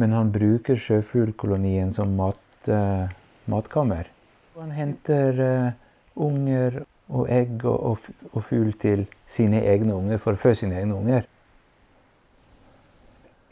Men 0.00 0.14
han 0.16 0.32
bruker 0.32 0.80
sjøfuglkolonien 0.80 1.92
som 1.92 2.14
mat, 2.16 2.40
uh, 2.70 3.10
matkammer. 3.50 4.08
Han 4.56 4.72
henter 4.72 5.42
uh, 5.44 5.72
unger 6.20 6.82
og 7.10 7.26
egg 7.30 7.64
og, 7.66 7.78
og, 7.90 8.24
og 8.32 8.44
fugl 8.46 8.72
til 8.80 9.04
sine 9.28 9.62
egne 9.66 9.96
unger 9.96 10.22
for 10.22 10.36
å 10.36 10.40
fø 10.40 10.54
sine 10.56 10.78
egne 10.78 10.96
unger. 10.96 11.26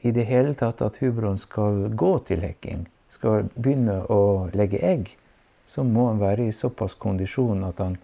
I 0.06 0.12
det 0.14 0.28
hele 0.28 0.54
tatt 0.54 0.82
at 0.86 1.00
hubroen 1.02 1.40
skal 1.42 1.88
gå 1.98 2.12
til 2.28 2.44
hekking, 2.46 2.86
skal 3.10 3.48
begynne 3.56 4.04
å 4.14 4.20
legge 4.54 4.78
egg, 4.84 5.10
så 5.66 5.82
må 5.84 6.06
han 6.12 6.22
være 6.22 6.48
i 6.48 6.54
såpass 6.54 6.94
kondisjon 7.00 7.66
at 7.66 7.82
han 7.82 7.98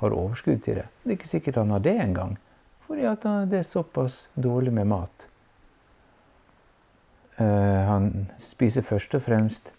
har 0.00 0.16
overskudd 0.16 0.62
til 0.64 0.80
det. 0.80 0.88
Det 1.04 1.12
er 1.12 1.18
ikke 1.18 1.34
sikkert 1.34 1.60
han 1.60 1.74
har 1.76 1.84
det 1.84 1.96
engang, 2.02 2.36
fordi 2.88 3.04
det 3.52 3.60
er 3.60 3.68
såpass 3.68 4.26
dårlig 4.34 4.72
med 4.72 4.88
mat. 4.90 5.28
Uh, 7.36 7.75
han 7.96 8.28
spiser 8.40 8.84
først 8.86 9.16
og 9.18 9.24
fremst 9.26 9.72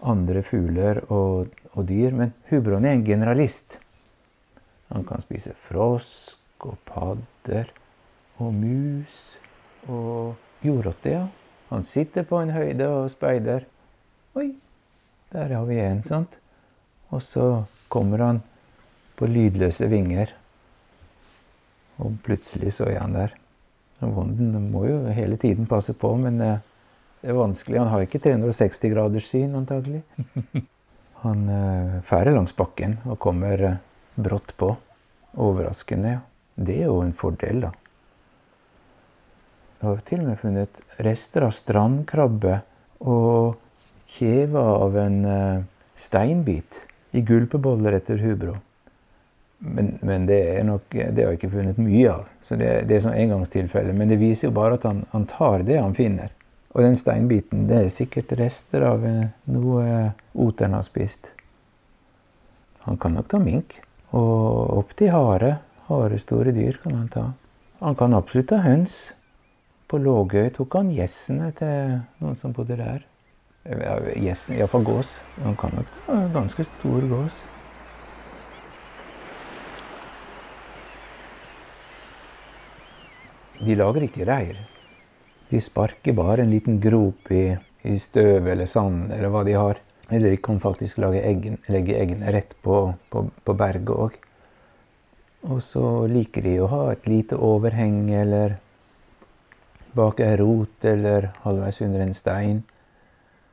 andre 0.00 0.42
fugler 0.44 1.02
og, 1.12 1.50
og 1.74 1.88
dyr, 1.88 2.14
men 2.16 2.32
hubroen 2.50 2.86
er 2.88 2.96
en 2.96 3.04
generalist. 3.04 3.78
Han 4.90 5.04
kan 5.06 5.22
spise 5.22 5.52
frosk 5.56 6.66
og 6.66 6.78
padder 6.88 7.70
og 8.40 8.54
mus 8.54 9.18
og 9.88 10.36
jordrotte, 10.64 11.12
ja. 11.12 11.26
Han 11.70 11.84
sitter 11.86 12.26
på 12.26 12.40
en 12.42 12.50
høyde 12.50 12.88
og 12.90 13.10
speider. 13.12 13.66
Oi, 14.34 14.48
der 15.30 15.52
har 15.54 15.66
vi 15.68 15.78
en, 15.78 16.02
sant? 16.02 16.40
Og 17.14 17.22
så 17.22 17.64
kommer 17.88 18.24
han 18.24 18.40
på 19.18 19.28
lydløse 19.30 19.86
vinger. 19.90 20.32
Og 22.02 22.16
plutselig 22.24 22.72
så 22.74 22.88
er 22.90 22.98
han 23.04 23.14
der. 23.14 23.36
Vonden 24.00 24.70
må 24.72 24.86
jo 24.88 24.98
hele 25.14 25.36
tiden 25.38 25.68
passe 25.70 25.94
på, 25.94 26.14
men 26.16 26.40
eh, 26.42 26.58
det 27.20 27.30
er 27.30 27.36
vanskelig. 27.36 27.78
Han 27.80 27.90
har 27.92 28.04
ikke 28.04 28.22
360 28.24 28.92
graders 28.94 29.28
syn, 29.28 29.54
antagelig. 29.58 30.02
Han 31.24 31.44
eh, 31.52 31.98
færer 32.08 32.32
langs 32.32 32.54
bakken 32.56 32.96
og 33.04 33.18
kommer 33.20 33.64
eh, 33.68 33.80
brått 34.16 34.54
på. 34.56 34.72
Overraskende. 35.40 36.18
Det 36.56 36.78
er 36.80 36.88
jo 36.88 37.02
en 37.04 37.12
fordel, 37.16 37.66
da. 37.66 37.74
Jeg 39.80 39.88
har 39.88 40.00
til 40.04 40.20
og 40.20 40.26
med 40.28 40.40
funnet 40.40 40.80
rester 41.00 41.46
av 41.46 41.54
strandkrabbe 41.56 42.58
og 43.08 43.60
kjeva 44.10 44.64
av 44.82 44.98
en 45.00 45.20
uh, 45.24 45.62
steinbit 45.96 46.82
i 47.16 47.22
gulpeboller 47.24 47.96
etter 47.96 48.20
hubro. 48.20 48.58
Men, 49.60 49.94
men 50.04 50.26
det, 50.28 50.42
nok, 50.68 50.84
det, 50.92 51.16
har 51.16 51.32
jeg 51.32 51.40
ikke 51.40 51.52
funnet 51.54 51.80
mye 51.80 52.12
av. 52.12 52.28
Så 52.44 52.56
det, 52.60 52.68
det 52.88 52.96
er 52.96 53.06
sånn 53.06 53.16
engangstilfelle. 53.16 53.94
Men 53.96 54.12
det 54.12 54.20
viser 54.20 54.48
jo 54.48 54.56
bare 54.56 54.76
at 54.76 54.84
han, 54.88 55.02
han, 55.14 55.24
tar 55.30 55.64
det 55.68 55.80
han 55.80 55.96
finner. 55.96 56.32
Og 56.70 56.84
den 56.84 56.96
steinbiten 56.98 57.66
det 57.66 57.84
er 57.84 57.92
sikkert 57.92 58.32
rester 58.38 58.84
av 58.86 59.02
uh, 59.02 59.28
noe 59.50 59.84
oteren 60.38 60.76
har 60.78 60.86
spist. 60.86 61.32
Han 62.86 62.98
kan 63.00 63.16
nok 63.18 63.28
ta 63.30 63.40
mink. 63.42 63.80
Og 64.16 64.78
opp 64.80 64.94
til 64.98 65.12
hare. 65.14 65.56
Hare 65.90 66.18
store 66.22 66.54
dyr 66.54 66.78
kan 66.82 66.96
han 66.96 67.10
ta. 67.10 67.26
Han 67.80 67.96
kan 67.98 68.14
absolutt 68.14 68.50
ta 68.52 68.62
høns. 68.64 69.12
På 69.90 69.98
Lågøy 69.98 70.52
tok 70.54 70.78
han 70.78 70.92
gjessene 70.94 71.50
til 71.58 71.96
noen 72.22 72.38
som 72.38 72.54
bodde 72.54 72.78
der. 72.78 73.02
Gjessen, 73.66 74.56
Iallfall 74.56 74.86
gås. 74.86 75.18
Han 75.42 75.58
kan 75.58 75.74
nok 75.74 75.90
ta 75.96 76.18
ganske 76.34 76.64
stor 76.68 77.06
gås. 77.10 77.40
De 83.60 83.74
lager 83.76 84.06
ikke 84.06 84.24
reir. 84.24 84.60
De 85.50 85.60
sparker 85.60 86.14
bare 86.14 86.44
en 86.44 86.50
liten 86.50 86.80
grop 86.80 87.30
i, 87.34 87.56
i 87.82 87.98
støv 87.98 88.48
eller 88.52 88.68
sand 88.70 89.10
eller 89.12 89.32
hva 89.32 89.44
de 89.46 89.56
har. 89.58 89.80
Eller 90.10 90.30
de 90.30 90.40
kan 90.42 90.58
faktisk 90.60 90.98
eggen, 90.98 91.58
legge 91.68 91.98
eggene 91.98 92.32
rett 92.32 92.56
på, 92.62 92.94
på, 93.10 93.28
på 93.44 93.54
berget 93.54 93.94
òg. 93.94 94.18
Og 95.50 95.62
så 95.62 96.06
liker 96.10 96.44
de 96.44 96.58
å 96.60 96.68
ha 96.70 96.82
et 96.92 97.06
lite 97.08 97.38
overheng 97.38 98.10
eller 98.12 98.58
bak 99.96 100.20
ei 100.20 100.36
rot 100.38 100.84
eller 100.84 101.30
halvveis 101.44 101.80
under 101.86 102.04
en 102.04 102.14
stein. 102.14 102.62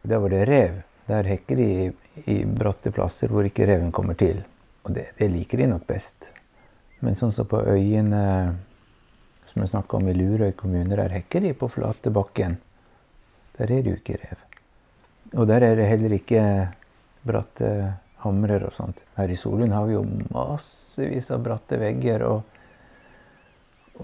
Der 0.03 0.21
var 0.21 0.33
det 0.33 0.45
rev. 0.49 0.81
Der 1.07 1.23
hekker 1.23 1.55
de 1.55 1.67
i, 1.67 1.91
i 2.25 2.37
bratte 2.45 2.91
plasser 2.91 3.31
hvor 3.31 3.47
ikke 3.47 3.67
reven 3.69 3.93
kommer 3.95 4.17
til. 4.19 4.41
Og 4.83 4.93
det, 4.95 5.11
det 5.17 5.29
liker 5.31 5.61
de 5.61 5.69
nok 5.71 5.87
best. 5.87 6.29
Men 6.99 7.15
sånn 7.15 7.31
som 7.33 7.47
på 7.47 7.61
øyene 7.69 8.57
som 9.47 9.63
jeg 9.63 9.71
snakka 9.71 9.97
om 9.97 10.09
i 10.11 10.15
Lurøy 10.15 10.51
kommune, 10.57 10.95
der 10.95 11.13
hekker 11.15 11.43
de 11.43 11.53
på 11.55 11.69
flate 11.71 12.11
bakken. 12.13 12.57
Der 13.57 13.71
er 13.71 13.81
det 13.81 13.93
jo 13.93 13.99
ikke 13.99 14.19
rev. 14.21 14.43
Og 15.35 15.47
der 15.47 15.63
er 15.63 15.75
det 15.75 15.87
heller 15.87 16.13
ikke 16.15 16.41
bratte 17.27 17.69
hamrer 18.23 18.67
og 18.67 18.73
sånt. 18.75 19.01
Her 19.17 19.31
i 19.31 19.37
Solund 19.39 19.73
har 19.75 19.87
vi 19.87 19.95
jo 19.97 20.03
massevis 20.33 21.31
av 21.31 21.43
bratte 21.45 21.79
vegger 21.79 22.25
og, 22.27 22.43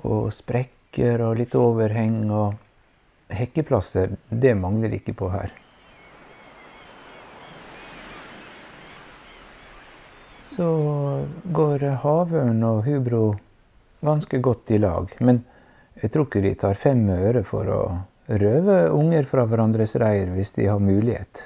og 0.04 0.32
sprekker 0.34 1.24
og 1.28 1.38
litt 1.40 1.56
overheng. 1.60 2.24
Og 2.32 3.34
hekkeplasser, 3.34 4.16
det 4.30 4.56
mangler 4.60 4.92
det 4.92 5.04
ikke 5.04 5.18
på 5.24 5.32
her. 5.34 5.54
Så 10.54 10.68
går 11.56 11.88
havørn 12.04 12.62
og 12.68 12.84
hubro 12.86 13.24
ganske 14.04 14.40
godt 14.44 14.72
i 14.72 14.80
lag. 14.82 15.12
Men 15.20 15.42
jeg 16.02 16.12
tror 16.14 16.28
ikke 16.28 16.44
de 16.44 16.54
tar 16.60 16.80
fem 16.80 17.04
øre 17.10 17.44
for 17.48 17.70
å 17.72 17.82
røve 18.28 18.78
unger 18.94 19.28
fra 19.28 19.48
hverandres 19.48 19.96
reir 20.02 20.32
hvis 20.36 20.56
de 20.58 20.68
har 20.70 20.84
mulighet. 20.84 21.46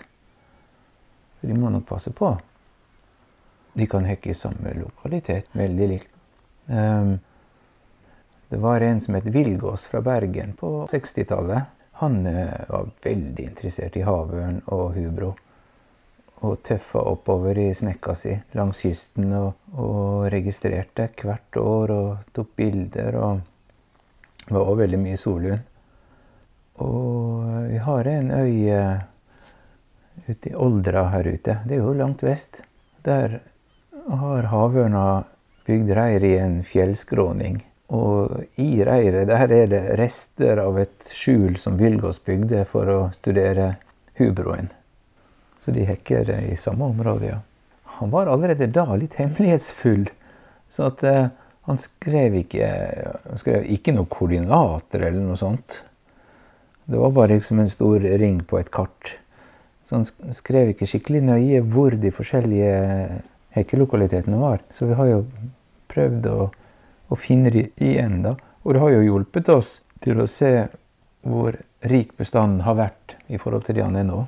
De 1.42 1.54
må 1.54 1.72
nok 1.74 1.86
passe 1.90 2.14
på. 2.18 2.34
De 3.78 3.86
kan 3.90 4.06
hekke 4.10 4.34
i 4.34 4.38
samme 4.38 4.74
lokalitet, 4.74 5.52
veldig 5.54 5.88
likt. 5.94 6.14
Um, 6.68 7.18
det 8.50 8.58
var 8.64 8.82
en 8.82 9.02
som 9.02 9.16
het 9.16 9.28
Vilgås 9.30 9.86
fra 9.86 10.02
Bergen 10.02 10.54
på 10.58 10.88
60-tallet. 10.92 11.74
Han 12.00 12.26
eh, 12.26 12.54
var 12.70 12.90
veldig 13.04 13.44
interessert 13.44 13.98
i 13.98 14.06
havørn 14.06 14.62
og 14.66 14.94
hubro. 14.96 15.34
Og 16.46 16.60
tøffa 16.62 17.02
oppover 17.02 17.58
i 17.58 17.72
snekka 17.74 18.14
si 18.14 18.36
langs 18.58 18.84
kysten 18.86 19.32
og, 19.34 19.54
og 19.74 20.28
registrerte 20.30 21.08
hvert 21.24 21.58
år 21.58 21.94
og 21.96 22.10
tok 22.36 22.52
bilder. 22.60 23.18
Og 23.18 23.40
det 24.46 24.54
var 24.54 24.70
òg 24.70 24.84
veldig 24.84 25.00
mye 25.02 25.18
solhund. 25.18 25.66
Og 26.86 27.48
vi 27.72 27.80
har 27.82 28.08
en 28.12 28.32
øy 28.32 28.70
eh, 28.70 29.00
ute 30.28 30.52
i 30.52 30.56
Oldra 30.56 31.08
her 31.16 31.28
ute. 31.34 31.58
Det 31.66 31.78
er 31.78 31.82
jo 31.82 31.96
langt 31.98 32.22
vest. 32.24 32.62
Der 33.04 33.40
har 34.08 34.52
havørna 34.52 35.08
bygd 35.66 35.92
reir 35.98 36.24
i 36.24 36.38
en 36.38 36.62
fjellskråning. 36.64 37.60
Og 37.98 38.44
i 38.60 38.84
reiret 38.86 39.30
der 39.30 39.54
er 39.58 39.70
det 39.72 39.84
rester 40.00 40.60
av 40.60 40.80
et 40.80 41.12
skjul 41.12 41.56
som 41.60 41.80
Vilgås 41.80 42.20
bygde 42.24 42.66
for 42.68 42.90
å 42.92 43.00
studere 43.16 43.78
hubroen. 44.20 44.70
Så 45.68 45.74
de 45.76 45.84
hekker 45.84 46.32
i 46.48 46.56
samme 46.56 46.88
område, 46.88 47.34
ja. 47.34 47.42
Han 47.98 48.14
var 48.14 48.30
allerede 48.32 48.70
da 48.72 48.86
litt 48.96 49.18
hemmelighetsfull. 49.20 50.06
Så 50.72 50.88
at 50.88 51.04
eh, 51.04 51.28
han 51.68 51.80
skrev 51.82 52.38
ikke, 52.40 52.68
han 53.26 53.42
skrev 53.42 53.66
ikke 53.76 53.96
noen 53.96 54.08
koordinater 54.12 55.08
eller 55.10 55.20
noe 55.20 55.40
sånt. 55.40 55.82
Det 56.88 57.00
var 57.02 57.12
bare 57.16 57.36
liksom 57.36 57.60
en 57.60 57.72
stor 57.72 58.00
ring 58.00 58.40
på 58.48 58.62
et 58.62 58.72
kart. 58.72 59.18
Så 59.84 59.98
han 59.98 60.08
skrev 60.36 60.72
ikke 60.72 60.88
skikkelig 60.88 61.26
nøye 61.26 61.64
hvor 61.68 61.96
de 62.00 62.14
forskjellige 62.16 62.78
hekkelokalitetene 63.58 64.40
var. 64.40 64.64
Så 64.72 64.88
vi 64.88 64.96
har 64.96 65.12
jo 65.12 65.20
prøvd 65.92 66.32
å 66.32 66.40
å 67.08 67.16
finne 67.16 67.52
dem 67.54 67.72
igjen. 67.78 68.22
da. 68.24 68.36
Og 68.64 68.74
det 68.74 68.82
har 68.84 68.96
jo 68.96 69.06
hjulpet 69.06 69.50
oss 69.50 69.80
til 70.04 70.22
å 70.22 70.28
se 70.30 70.68
hvor 71.28 71.58
rik 71.88 72.16
bestanden 72.18 72.64
har 72.66 72.78
vært 72.78 73.16
i 73.28 73.40
forhold 73.40 73.66
til 73.68 73.78
det 73.78 73.86
han 73.86 73.98
er 74.00 74.08
nå. 74.08 74.26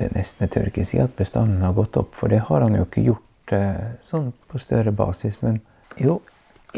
Er 0.00 0.14
nesten 0.14 0.46
jeg 0.46 0.54
tør 0.54 0.70
ikke 0.70 0.86
si 0.86 1.00
at 1.02 1.16
bestanden 1.18 1.64
har 1.66 1.74
gått 1.76 1.96
opp, 2.00 2.14
for 2.14 2.30
det 2.30 2.44
har 2.48 2.62
han 2.64 2.76
jo 2.78 2.84
ikke 2.86 3.06
gjort 3.08 3.54
eh, 3.56 3.98
sånn 4.04 4.30
på 4.50 4.60
større 4.62 4.92
basis. 4.94 5.40
Men 5.42 5.60
jo, 5.98 6.20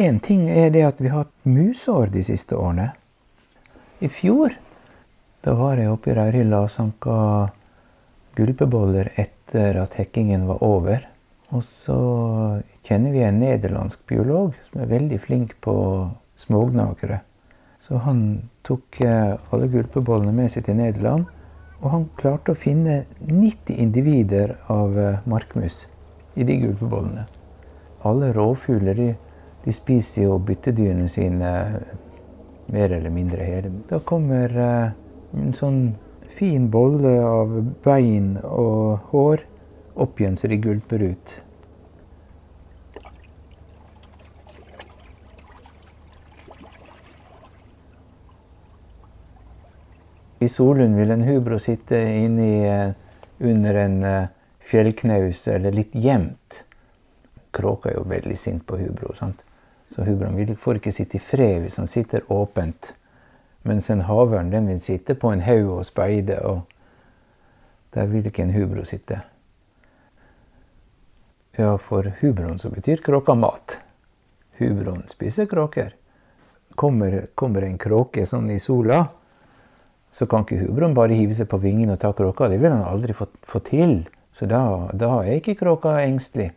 én 0.00 0.20
ting 0.24 0.48
er 0.48 0.72
det 0.74 0.86
at 0.86 1.02
vi 1.02 1.12
har 1.12 1.26
hatt 1.26 1.48
musår 1.48 2.12
de 2.14 2.24
siste 2.24 2.56
årene. 2.56 2.92
I 4.00 4.08
fjor 4.08 4.56
da 5.44 5.54
var 5.56 5.80
jeg 5.80 5.88
oppe 5.88 6.12
i 6.12 6.14
reirhylla 6.16 6.64
og 6.66 6.72
sanka 6.72 7.14
gulpeboller 8.36 9.08
etter 9.20 9.78
at 9.80 9.96
hekkingen 9.96 10.44
var 10.50 10.60
over. 10.64 11.06
Og 11.50 11.64
så 11.66 11.96
kjenner 12.86 13.14
vi 13.14 13.24
en 13.24 13.40
nederlandsk 13.40 14.04
biolog 14.08 14.52
som 14.68 14.82
er 14.82 14.92
veldig 14.92 15.18
flink 15.22 15.56
på 15.64 15.74
smågnagere. 16.40 17.22
Så 17.80 18.02
han 18.04 18.20
tok 18.68 19.00
eh, 19.00 19.32
alle 19.50 19.68
gulpebollene 19.72 20.34
med 20.36 20.52
seg 20.52 20.66
til 20.68 20.76
Nederland. 20.76 21.24
Og 21.80 21.88
han 21.94 22.06
klarte 22.20 22.52
å 22.52 22.58
finne 22.58 23.04
90 23.24 23.80
individer 23.80 24.56
av 24.72 24.98
eh, 24.98 25.22
markmus 25.24 25.86
i 26.36 26.44
de 26.44 26.58
gulpebollene. 26.60 27.24
Alle 28.08 28.30
rovfugler 28.36 28.96
de, 28.96 29.08
de 29.64 29.74
spiser 29.74 30.26
jo 30.26 30.38
byttedyrene 30.44 31.08
sine 31.08 31.50
eh, 31.50 31.94
mer 32.70 32.92
eller 32.98 33.10
mindre 33.14 33.46
hele. 33.46 33.72
Da 33.88 33.98
kommer 34.04 34.52
en 34.54 35.54
sånn 35.56 35.80
fin 36.30 36.68
bolle 36.70 37.16
av 37.26 37.56
bein 37.82 38.36
og 38.44 39.10
hår 39.10 39.42
opp 40.00 40.20
igjen 40.20 40.38
så 40.38 40.50
de 40.50 40.60
gulper 40.62 41.02
ut. 41.10 41.34
I 50.40 50.48
Solund 50.48 50.96
vil 50.96 51.10
en 51.10 51.22
hubro 51.22 51.58
sitte 51.60 51.98
inni 52.00 52.62
eh, 52.64 52.92
under 53.38 53.74
en 53.74 54.04
eh, 54.04 54.28
fjellknaus 54.60 55.48
eller 55.48 55.72
litt 55.72 55.92
gjemt. 55.92 56.62
Kråka 57.50 57.90
er 57.90 57.98
jo 57.98 58.06
veldig 58.08 58.36
sint 58.38 58.64
på 58.66 58.78
hubro. 58.80 59.12
sant? 59.14 59.44
Så 59.90 60.06
hubroen 60.06 60.56
får 60.56 60.80
ikke 60.80 60.94
sitte 60.96 61.18
i 61.18 61.20
fred 61.20 61.60
hvis 61.60 61.76
han 61.76 61.90
sitter 61.90 62.24
åpent. 62.32 62.94
Mens 63.68 63.90
en 63.90 64.06
havørn 64.08 64.48
den 64.54 64.72
vil 64.72 64.80
sitte 64.80 65.14
på 65.14 65.28
en 65.28 65.44
haug 65.44 65.74
og 65.76 65.84
speide, 65.84 66.38
og 66.40 66.64
der 67.92 68.08
vil 68.08 68.30
ikke 68.30 68.46
en 68.46 68.56
hubro 68.56 68.86
sitte. 68.88 69.20
Ja, 71.58 71.76
for 71.76 72.14
hubroen 72.22 72.58
så 72.58 72.72
betyr 72.72 73.04
kråka 73.04 73.34
mat. 73.34 73.80
Hubroen 74.56 75.04
spiser 75.08 75.50
kråker. 75.50 75.92
Kommer, 76.80 77.26
kommer 77.34 77.68
en 77.68 77.76
kråke 77.76 78.24
sånn 78.24 78.48
i 78.54 78.60
sola, 78.62 79.02
så 80.10 80.26
kan 80.26 80.42
ikke 80.44 80.64
hubroen 80.64 80.94
bare 80.94 81.14
hive 81.14 81.34
seg 81.36 81.48
på 81.50 81.60
vingene 81.62 81.94
og 81.94 82.00
ta 82.02 82.10
kråka. 82.16 82.48
Det 82.50 82.58
vil 82.58 82.72
han 82.74 82.86
aldri 82.86 83.14
få, 83.14 83.28
få 83.46 83.62
til. 83.66 84.00
Så 84.34 84.46
da, 84.50 84.90
da, 84.94 85.12
er 85.22 85.38
ikke 85.38 85.58
kråka 85.58 86.00
engstelig. 86.02 86.50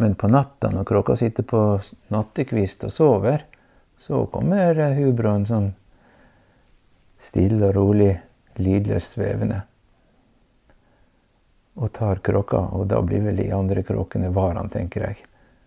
Men 0.00 0.16
på 0.16 0.28
natta, 0.28 0.70
når 0.72 0.88
kråka 0.88 1.16
sitter 1.16 1.44
på 1.48 1.60
nattekvist 2.12 2.84
og 2.88 2.92
sover, 2.92 3.44
så 4.00 4.24
kommer 4.32 4.76
hubroen 4.96 5.46
sånn 5.48 5.70
stille 7.20 7.70
og 7.70 7.76
rolig, 7.76 8.10
lydløst 8.60 9.16
svevende. 9.16 9.62
Og 11.76 11.92
tar 11.96 12.20
kråka, 12.24 12.60
og 12.76 12.88
da 12.92 13.00
blir 13.04 13.24
vel 13.24 13.40
de 13.40 13.50
andre 13.52 13.84
kråkene 13.84 14.32
varene, 14.32 14.68
tenker 14.72 15.08
jeg. 15.08 15.24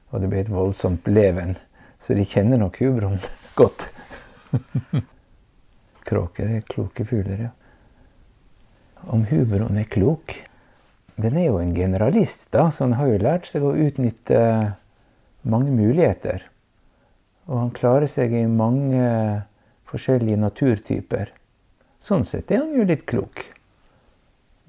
Og 0.10 0.22
det 0.22 0.30
blir 0.30 0.46
et 0.46 0.54
voldsomt 0.54 1.10
leven. 1.10 1.56
Så 2.02 2.18
de 2.18 2.26
kjenner 2.26 2.62
nok 2.62 2.82
hubroen 2.82 3.22
godt. 3.60 3.90
Kråker 6.10 6.50
er 6.58 6.66
kloke 6.66 7.06
fugler, 7.06 7.50
ja. 7.50 7.56
Om 9.14 9.26
hubroen 9.30 9.78
er 9.80 9.88
klok? 9.88 10.34
Den 11.20 11.38
er 11.38 11.50
jo 11.50 11.60
en 11.60 11.76
generalist, 11.76 12.50
da, 12.54 12.70
så 12.72 12.88
han 12.88 12.98
har 13.00 13.12
jo 13.12 13.22
lært 13.22 13.48
seg 13.48 13.64
å 13.64 13.76
utnytte 13.76 14.40
mange 15.48 15.72
muligheter. 15.72 16.46
Og 17.50 17.64
han 17.64 17.72
klarer 17.76 18.10
seg 18.10 18.34
i 18.36 18.46
mange 18.50 19.06
forskjellige 19.90 20.40
naturtyper. 20.40 21.32
Sånn 22.00 22.26
sett 22.28 22.52
er 22.52 22.64
han 22.64 22.76
jo 22.78 22.86
litt 22.88 23.06
klok. 23.10 23.44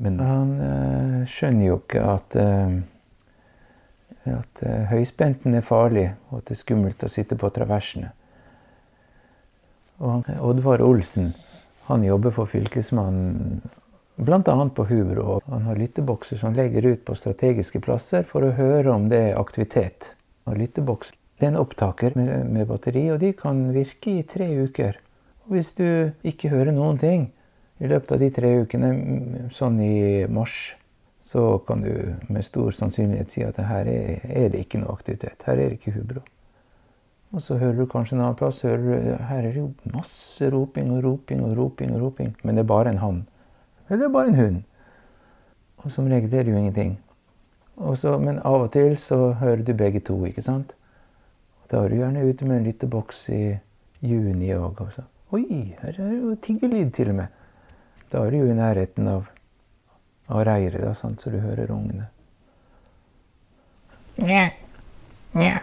Men 0.00 0.16
han 0.24 0.55
øh, 0.64 1.16
skjønner 1.29 1.66
jo 1.66 1.76
ikke 1.83 2.05
at, 2.09 2.37
øh, 2.40 2.79
at 4.33 4.62
øh, 4.64 4.85
høyspenten 4.94 5.59
er 5.59 5.66
farlig, 5.66 6.07
og 6.31 6.40
at 6.40 6.48
det 6.48 6.57
er 6.57 6.62
skummelt 6.62 7.05
å 7.05 7.12
sitte 7.12 7.37
på 7.38 7.53
traversene. 7.53 8.14
Og 10.00 10.28
Oddvar 10.40 10.82
Olsen 10.84 11.34
han 11.90 12.04
jobber 12.06 12.32
for 12.32 12.48
Fylkesmannen 12.48 13.60
bl.a. 14.20 14.68
på 14.74 14.84
Hubro. 14.84 15.40
Han 15.46 15.62
har 15.62 15.76
lyttebokser 15.76 16.36
som 16.36 16.54
legger 16.54 16.86
ut 16.86 17.04
på 17.04 17.16
strategiske 17.18 17.80
plasser 17.80 18.22
for 18.28 18.44
å 18.46 18.52
høre 18.56 18.92
om 18.92 19.08
det 19.10 19.20
er 19.30 19.40
aktivitet. 19.40 20.12
Og 20.46 20.60
lytteboks 20.60 21.12
det 21.40 21.48
er 21.48 21.54
en 21.54 21.62
opptaker 21.62 22.12
med, 22.20 22.50
med, 22.52 22.66
batteri, 22.68 23.06
og 23.08 23.20
de 23.22 23.32
kan 23.32 23.62
virke 23.72 24.18
i 24.20 24.24
tre 24.28 24.50
uker. 24.60 24.98
Og 25.46 25.54
hvis 25.56 25.72
du 25.78 25.86
ikke 26.26 26.50
hører 26.52 26.74
noen 26.76 27.00
ting 27.00 27.30
i 27.80 27.88
løpet 27.88 28.12
av 28.12 28.20
de 28.20 28.28
tre 28.36 28.50
ukene, 28.60 28.90
sånn 29.56 29.78
i 29.80 30.26
mars, 30.28 30.74
så 31.24 31.56
kan 31.64 31.80
du 31.80 31.94
med 32.28 32.44
stor 32.44 32.76
sannsynlighet 32.76 33.32
si 33.32 33.44
at 33.46 33.56
her 33.64 33.88
er, 33.88 34.20
er 34.28 34.52
det 34.52 34.66
ikke 34.66 34.82
noe 34.82 34.92
aktivitet. 34.92 35.48
Her 35.48 35.56
er 35.56 35.72
det 35.72 35.80
ikke 35.80 35.96
hubro. 35.96 36.20
Og 37.30 37.42
så 37.42 37.58
hører 37.58 37.76
du 37.78 37.86
kanskje 37.86 38.16
en 38.16 38.24
annen 38.24 38.38
plass 38.38 38.62
hører 38.66 38.80
du, 38.82 39.12
her 39.28 39.44
er 39.44 39.52
det 39.52 39.60
jo 39.60 39.68
masse 39.92 40.48
roping 40.50 40.90
og 40.90 41.04
roping 41.04 41.44
og 41.46 41.56
roping. 41.56 41.94
og 41.94 42.02
roping, 42.02 42.34
Men 42.42 42.56
det 42.56 42.64
er 42.64 42.66
bare 42.66 42.90
en 42.90 42.98
hann. 42.98 43.26
Eller 43.88 43.98
det 43.98 44.04
er 44.04 44.12
bare 44.12 44.28
en 44.28 44.34
hund. 44.34 44.62
Og 45.76 45.92
som 45.92 46.06
regel 46.06 46.34
er 46.34 46.42
det 46.42 46.52
jo 46.52 46.58
ingenting. 46.58 46.98
Så, 47.94 48.18
men 48.18 48.38
av 48.44 48.66
og 48.66 48.72
til 48.72 48.98
så 48.98 49.32
hører 49.32 49.62
du 49.62 49.72
begge 49.74 50.00
to. 50.00 50.24
ikke 50.24 50.42
sant? 50.42 50.74
Da 51.70 51.84
er 51.84 51.88
du 51.88 51.96
gjerne 51.96 52.28
ute 52.28 52.44
med 52.44 52.56
en 52.56 52.64
liten 52.64 52.90
boks 52.90 53.28
i 53.28 53.58
juni 54.00 54.50
òg. 54.54 54.82
Oi, 55.32 55.76
her 55.80 55.88
er 55.88 56.08
det 56.10 56.18
jo 56.18 56.34
tiggerlyd, 56.34 56.90
til 56.90 57.08
og 57.08 57.14
med. 57.14 57.26
Da 58.12 58.24
er 58.26 58.30
du 58.30 58.36
jo 58.36 58.50
i 58.50 58.56
nærheten 58.58 59.06
av, 59.08 59.28
av 60.28 60.42
reiret, 60.44 60.82
da, 60.82 60.94
sant, 60.98 61.22
så 61.22 61.30
du 61.30 61.38
hører 61.38 61.70
ungene. 61.70 62.08
Nja, 64.18 64.48
nja, 65.38 65.60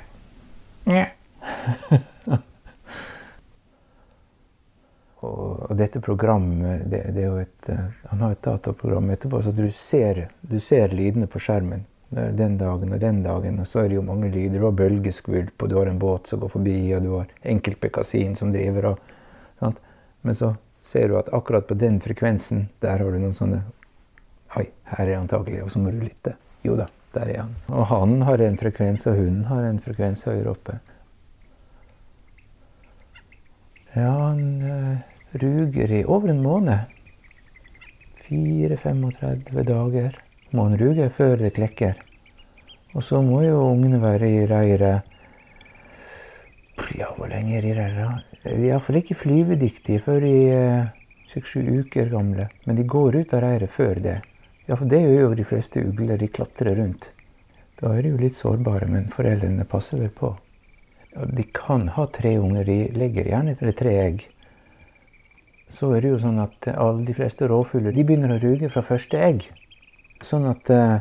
nja. 0.87 1.05
Og, 5.25 5.75
dette 5.77 6.01
programmet, 6.01 6.85
det, 6.89 7.03
det, 7.15 7.21
er 7.21 7.27
jo 7.27 7.37
et 7.41 7.69
eh, 7.73 7.85
Han 8.11 8.21
har 8.25 8.31
et 8.35 8.43
dataprogram 8.45 9.09
etterpå, 9.13 9.41
så 9.41 9.51
du 9.55 9.67
ser, 9.71 10.27
du 10.41 10.59
ser 10.63 10.95
lydene 10.95 11.27
på 11.27 11.39
skjermen. 11.43 11.85
Den 12.09 12.55
dagen 12.57 12.93
og 12.95 12.99
den 13.03 13.23
dagen. 13.23 13.59
Og 13.59 13.67
så 13.67 13.79
er 13.81 13.89
det 13.89 13.97
jo 13.97 14.05
mange 14.05 14.29
lyder. 14.31 14.59
Du 14.59 14.65
har 14.65 14.75
bølgeskvulp, 14.79 15.63
og 15.63 15.69
du 15.69 15.75
har 15.75 15.89
en 15.91 15.99
båt 15.99 16.29
som 16.31 16.39
går 16.39 16.53
forbi, 16.53 16.77
og 16.95 17.03
du 17.03 17.09
har 17.17 17.33
enkeltbekkasin 17.55 18.37
som 18.39 18.53
driver 18.53 18.93
og 18.93 19.09
sant? 19.59 19.81
Men 20.23 20.37
så 20.37 20.53
ser 20.81 21.09
du 21.11 21.17
at 21.19 21.33
akkurat 21.35 21.67
på 21.67 21.75
den 21.75 21.99
frekvensen, 22.03 22.69
der 22.79 23.03
har 23.03 23.11
du 23.11 23.19
noen 23.19 23.35
sånne 23.35 23.63
Oi, 24.55 24.63
her 24.87 25.09
er 25.09 25.17
antagelig, 25.19 25.59
og 25.65 25.71
så 25.73 25.79
må 25.83 25.91
du 25.91 25.99
lytte. 25.99 26.31
Jo 26.63 26.77
da, 26.79 26.85
der 27.13 27.27
er 27.33 27.41
han. 27.43 27.55
Og 27.67 27.83
han 27.91 28.21
har 28.25 28.41
en 28.41 28.55
frekvens, 28.57 29.03
og 29.11 29.19
hunden 29.19 29.43
har 29.49 29.65
en 29.67 29.81
frekvens 29.83 30.23
høyere 30.25 30.53
oppe. 30.53 30.77
Ja, 33.97 34.11
han 34.27 34.61
uh, 34.61 34.97
ruger 35.41 35.91
i 35.91 36.03
over 36.05 36.29
en 36.29 36.41
måned. 36.43 36.79
4-35 38.27 39.63
dager 39.65 40.19
må 40.53 40.67
han 40.67 40.77
ruge 40.77 41.07
før 41.09 41.39
det 41.41 41.55
klekker. 41.55 41.97
Og 42.93 43.03
så 43.03 43.23
må 43.25 43.41
jo 43.41 43.57
ungene 43.71 43.99
være 44.01 44.29
i 44.29 44.45
reiret 44.49 45.13
Ja, 46.97 47.09
hvor 47.17 47.27
lenge 47.31 47.57
er 47.57 47.65
de 47.65 47.73
der, 47.73 47.97
da? 47.97 48.07
De 48.43 48.53
er 48.53 48.69
iallfall 48.69 49.01
ikke 49.01 49.17
flyvedyktige 49.17 49.99
før 50.05 50.21
de 50.23 50.33
er 50.53 50.87
seks-sju 51.27 51.65
uker 51.81 52.13
gamle. 52.13 52.51
Men 52.65 52.77
de 52.77 52.85
går 52.85 53.23
ut 53.23 53.33
av 53.33 53.43
reiret 53.47 53.73
før 53.73 53.97
det. 54.03 54.19
Ja, 54.67 54.75
for 54.75 54.85
det 54.85 55.01
gjør 55.01 55.23
jo 55.23 55.37
de 55.39 55.47
fleste 55.47 55.81
ugler. 55.81 56.19
De 56.21 56.29
klatrer 56.29 56.77
rundt. 56.77 57.09
Da 57.81 57.95
er 57.95 58.05
de 58.05 58.13
jo 58.13 58.21
litt 58.21 58.37
sårbare, 58.37 58.85
men 58.89 59.09
foreldrene 59.13 59.65
passer 59.69 60.05
vel 60.05 60.13
på. 60.13 60.35
De 61.25 61.43
kan 61.43 61.87
ha 61.95 62.07
tre 62.13 62.37
unger. 62.37 62.65
De 62.65 62.91
legger 62.93 63.29
gjerne 63.31 63.55
til 63.57 63.73
tre 63.73 63.93
egg. 64.03 64.25
Så 65.67 65.91
er 65.95 66.03
det 66.03 66.13
jo 66.13 66.21
sånn 66.21 66.39
at 66.39 66.69
alle 66.73 67.03
de 67.07 67.15
fleste 67.15 67.47
rovfugler 67.49 67.95
de 67.95 68.05
begynner 68.07 68.35
å 68.35 68.41
ruge 68.41 68.69
fra 68.71 68.85
første 68.85 69.19
egg. 69.19 69.49
Sånn 70.23 70.47
at 70.49 70.69
uh, 70.71 70.99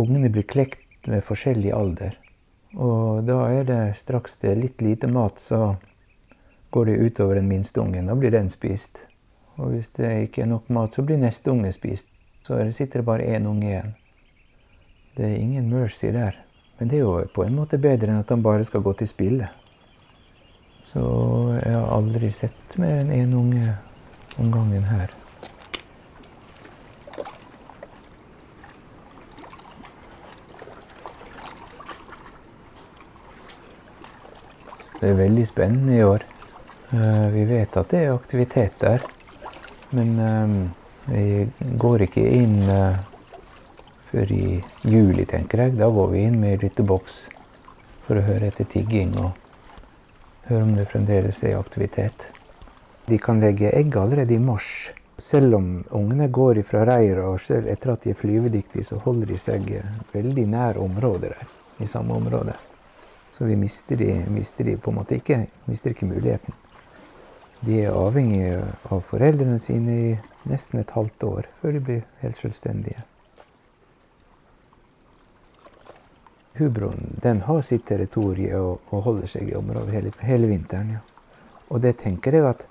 ungene 0.00 0.32
blir 0.32 0.46
klekt 0.48 1.06
med 1.06 1.24
forskjellig 1.24 1.72
alder. 1.76 2.16
Og 2.74 3.22
da 3.28 3.38
er 3.54 3.68
det 3.68 3.82
straks 4.00 4.40
det 4.42 4.50
er 4.50 4.62
litt 4.64 4.82
lite 4.82 5.06
mat, 5.06 5.38
så 5.38 5.76
går 6.74 6.90
det 6.90 7.00
utover 7.06 7.38
den 7.38 7.48
minste 7.48 7.80
ungen. 7.80 8.08
Da 8.10 8.16
blir 8.18 8.34
den 8.34 8.50
spist. 8.50 9.04
Og 9.56 9.76
hvis 9.76 9.92
det 9.94 10.10
ikke 10.26 10.42
er 10.42 10.50
nok 10.50 10.72
mat, 10.74 10.96
så 10.96 11.04
blir 11.06 11.20
neste 11.22 11.52
unge 11.52 11.70
spist. 11.72 12.10
Så 12.42 12.58
sitter 12.74 13.00
det 13.00 13.06
bare 13.06 13.28
én 13.36 13.46
unge 13.46 13.68
igjen. 13.68 13.94
Det 15.16 15.28
er 15.28 15.36
ingen 15.38 15.70
mercy 15.70 16.10
der. 16.12 16.40
Men 16.78 16.90
det 16.90 16.98
er 16.98 17.04
jo 17.04 17.18
på 17.34 17.44
en 17.44 17.54
måte 17.54 17.78
bedre 17.78 18.10
enn 18.10 18.22
at 18.22 18.32
han 18.34 18.42
bare 18.42 18.64
skal 18.66 18.82
gå 18.82 18.92
til 18.98 19.08
spille. 19.08 19.50
Så 20.84 21.02
jeg 21.60 21.74
har 21.74 21.92
aldri 21.94 22.30
sett 22.34 22.78
mer 22.82 23.00
enn 23.02 23.12
én 23.14 23.36
unge 23.38 23.76
om 24.38 24.50
gangen 24.52 24.84
her. 24.90 25.14
Det 35.00 35.10
er 35.10 35.18
veldig 35.18 35.46
spennende 35.46 35.96
i 35.98 36.04
år. 36.04 36.22
Eh, 36.94 37.26
vi 37.34 37.44
vet 37.44 37.76
at 37.76 37.90
det 37.90 38.04
er 38.04 38.14
aktivitet 38.14 38.78
der. 38.80 39.02
Men 39.92 40.14
eh, 40.18 40.54
vi 41.10 41.74
går 41.78 42.06
ikke 42.06 42.22
inn 42.38 42.62
eh, 42.72 43.02
før 44.14 44.32
i 44.32 44.62
juli, 44.82 45.24
tenker 45.26 45.64
jeg. 45.64 45.78
Da 45.78 45.88
går 45.90 46.12
vi 46.12 46.22
inn 46.28 46.38
med 46.38 46.62
lytteboks 46.62 47.24
for 48.06 48.20
å 48.20 48.26
høre 48.26 48.50
etter 48.52 48.68
tigging 48.70 49.16
og 49.18 49.32
høre 50.46 50.62
om 50.62 50.74
det 50.76 50.86
fremdeles 50.90 51.40
er 51.48 51.58
aktivitet. 51.58 52.28
De 53.08 53.18
kan 53.18 53.40
legge 53.42 53.72
egg 53.74 53.96
allerede 53.98 54.36
i 54.36 54.42
mars. 54.42 54.92
Selv 55.18 55.56
om 55.58 55.66
ungene 55.94 56.28
går 56.28 56.62
fra 56.66 56.84
reiret 56.86 57.24
og 57.24 57.40
selv 57.42 57.68
etter 57.70 57.92
at 57.92 58.04
de 58.04 58.12
er 58.12 58.18
flyvedyktige, 58.18 58.86
så 58.86 58.98
holder 59.02 59.30
de 59.30 59.38
seg 59.38 59.66
veldig 60.12 60.46
nær 60.50 60.78
området 60.82 61.32
der. 61.34 61.50
I 61.82 61.88
samme 61.90 62.14
område. 62.14 62.54
Så 63.34 63.48
vi 63.48 63.56
mister 63.58 63.98
de, 63.98 64.12
mister 64.30 64.68
de 64.68 64.76
på 64.78 64.92
en 64.92 65.00
måte 65.00 65.16
ikke, 65.18 65.40
mister 65.66 65.90
ikke 65.90 66.06
muligheten. 66.06 66.54
De 67.66 67.80
er 67.82 67.96
avhengige 67.96 68.60
av 68.92 69.02
foreldrene 69.08 69.58
sine 69.58 69.96
i 69.96 70.14
nesten 70.46 70.84
et 70.84 70.94
halvt 70.94 71.26
år 71.26 71.50
før 71.58 71.74
de 71.74 71.82
blir 71.88 72.06
helt 72.22 72.38
selvstendige. 72.38 73.02
Hubroen 76.54 77.18
den 77.22 77.40
har 77.40 77.62
sitt 77.66 77.86
territorium 77.88 78.60
og, 78.60 78.92
og, 78.92 79.02
holder 79.08 79.30
seg 79.30 79.50
i 79.50 79.56
området 79.58 79.90
hele, 79.96 80.12
hele 80.22 80.50
vinteren. 80.50 80.94
Ja. 80.94 81.02
Og 81.74 81.82
det 81.82 81.96
tenker 82.04 82.36
jeg 82.36 82.46
at 82.46 82.66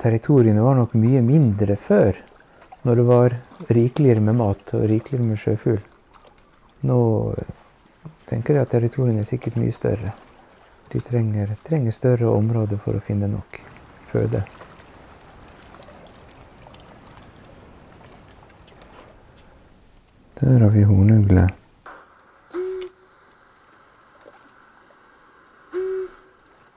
territoriene 0.00 0.64
var 0.64 0.76
nok 0.76 0.96
mye 1.00 1.22
mindre 1.24 1.78
før, 1.80 2.18
når 2.84 3.00
det 3.00 3.06
var 3.08 3.36
rikeligere 3.72 4.20
med 4.20 4.36
mat 4.36 4.74
og 4.76 4.84
rikeligere 4.90 5.30
med 5.30 5.40
sjøfugl. 5.40 5.80
Nå 6.84 6.98
tenker 8.28 8.58
jeg 8.58 8.66
at 8.66 8.74
territoriene 8.76 9.24
er 9.24 9.30
sikkert 9.30 9.56
mye 9.56 9.72
større. 9.72 10.12
De 10.92 11.00
trenger, 11.00 11.56
trenger 11.64 11.96
større 11.96 12.28
områder 12.36 12.76
for 12.76 12.98
å 12.98 13.02
finne 13.02 13.30
nok 13.32 13.62
føde. 14.12 14.44
Der 20.44 20.60
har 20.60 20.72
vi 20.74 20.84
hornugle. 20.84 21.48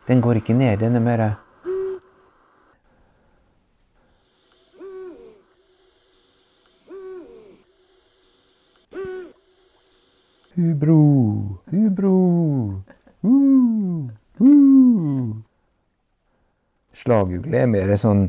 Den 0.08 0.22
går 0.22 0.39
ikke 0.39 0.54
ned. 0.54 0.80
Den 0.80 0.96
er 0.96 1.00
mer 1.00 1.36
Hubro, 10.58 11.60
hubro, 11.72 12.13
uh, 13.22 14.10
uh. 14.39 15.36
Slagugle 16.98 17.60
er 17.62 17.70
mer 17.70 17.93
sånn 18.02 18.26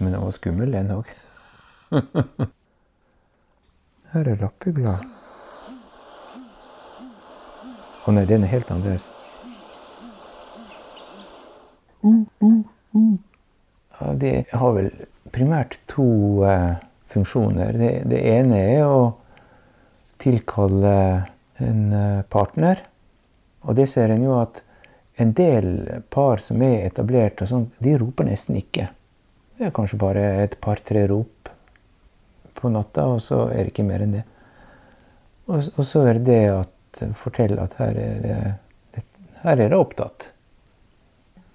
Men 0.00 0.10
den 0.10 0.22
var 0.24 0.32
skummel, 0.34 0.72
den 0.74 0.90
òg. 0.96 1.14
Her 4.10 4.26
er 4.26 4.40
lappugla. 4.42 4.96
Å 8.02 8.14
nei, 8.16 8.24
den 8.26 8.42
er 8.42 8.50
helt 8.50 8.70
annerledes. 8.74 9.06
Ja, 14.00 14.14
de 14.18 14.32
har 14.50 14.74
vel 14.74 14.88
primært 15.30 15.78
to 15.92 16.08
uh, 16.42 16.80
funksjoner. 17.12 17.78
Det, 17.78 17.92
det, 18.10 18.22
ene 18.32 18.58
er 18.72 18.82
å 18.88 19.04
tilkalle 20.18 20.96
en 21.62 21.86
uh, 21.94 22.26
partner. 22.32 22.82
Og 23.62 23.78
det 23.78 23.86
ser 23.92 24.10
en 24.10 24.26
jo 24.26 24.40
at 24.40 24.58
en 25.22 25.36
del 25.36 25.70
par 26.10 26.42
som 26.42 26.66
er 26.66 26.88
etablert, 26.88 27.44
og 27.44 27.52
sånt, 27.52 27.78
de 27.78 27.94
roper 28.00 28.26
nesten 28.26 28.58
ikke. 28.58 28.90
Det 29.54 29.68
er 29.68 29.76
kanskje 29.76 30.02
bare 30.02 30.24
et 30.42 30.58
par-tre 30.64 31.06
rop 31.12 31.52
på 32.54 32.70
natta, 32.72 33.06
og 33.14 33.22
så 33.24 33.44
er 33.50 33.64
det 33.64 33.72
ikke 33.72 33.86
mer 33.88 34.04
enn 34.04 34.16
det. 34.18 34.24
Og, 35.50 35.70
og 35.76 35.84
så 35.86 36.04
er 36.06 36.18
det 36.18 36.26
det 36.28 36.42
at 36.54 37.02
fortelle 37.18 37.62
at 37.62 37.76
her 37.80 37.96
er 37.98 38.20
det, 38.24 39.04
her 39.42 39.56
er 39.56 39.68
det 39.72 39.78
opptatt. 39.78 40.30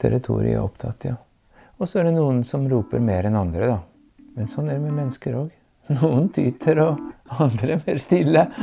Territoriet 0.01 0.57
er 0.57 0.63
opptatt, 0.63 1.07
ja. 1.07 1.15
Og 1.75 1.89
så 1.89 1.99
er 1.99 2.09
det 2.09 2.15
noen 2.15 2.43
som 2.47 2.67
roper 2.71 3.03
mer 3.03 3.27
enn 3.27 3.37
andre, 3.39 3.67
da. 3.75 3.79
Men 4.35 4.49
sånn 4.51 4.69
er 4.69 4.79
det 4.79 4.85
med 4.87 4.97
mennesker 4.99 5.35
òg. 5.39 5.51
Noen 5.95 6.29
tyter, 6.33 6.79
og 6.81 7.41
andre 7.43 7.75
er 7.75 7.83
mer 7.85 7.99
stille. 8.01 8.47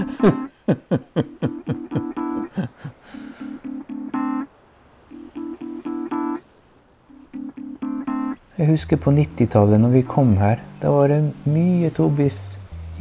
Jeg 8.62 8.68
husker 8.70 8.98
på 9.02 9.10
90-tallet, 9.10 9.80
når 9.82 9.90
vi 9.90 10.00
kom 10.06 10.36
her. 10.38 10.60
Da 10.78 10.92
var 10.94 11.08
det 11.10 11.32
mye 11.50 11.88
tobis 11.90 12.36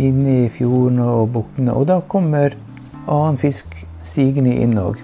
inne 0.01 0.47
i 0.47 0.49
fjordene 0.49 1.05
og 1.05 1.27
buktene. 1.35 1.75
Og 1.77 1.85
da 1.85 1.99
kommer 2.09 2.55
annen 3.05 3.37
fisk 3.37 3.75
sigende 4.01 4.55
inn 4.57 4.73
òg. 4.81 4.97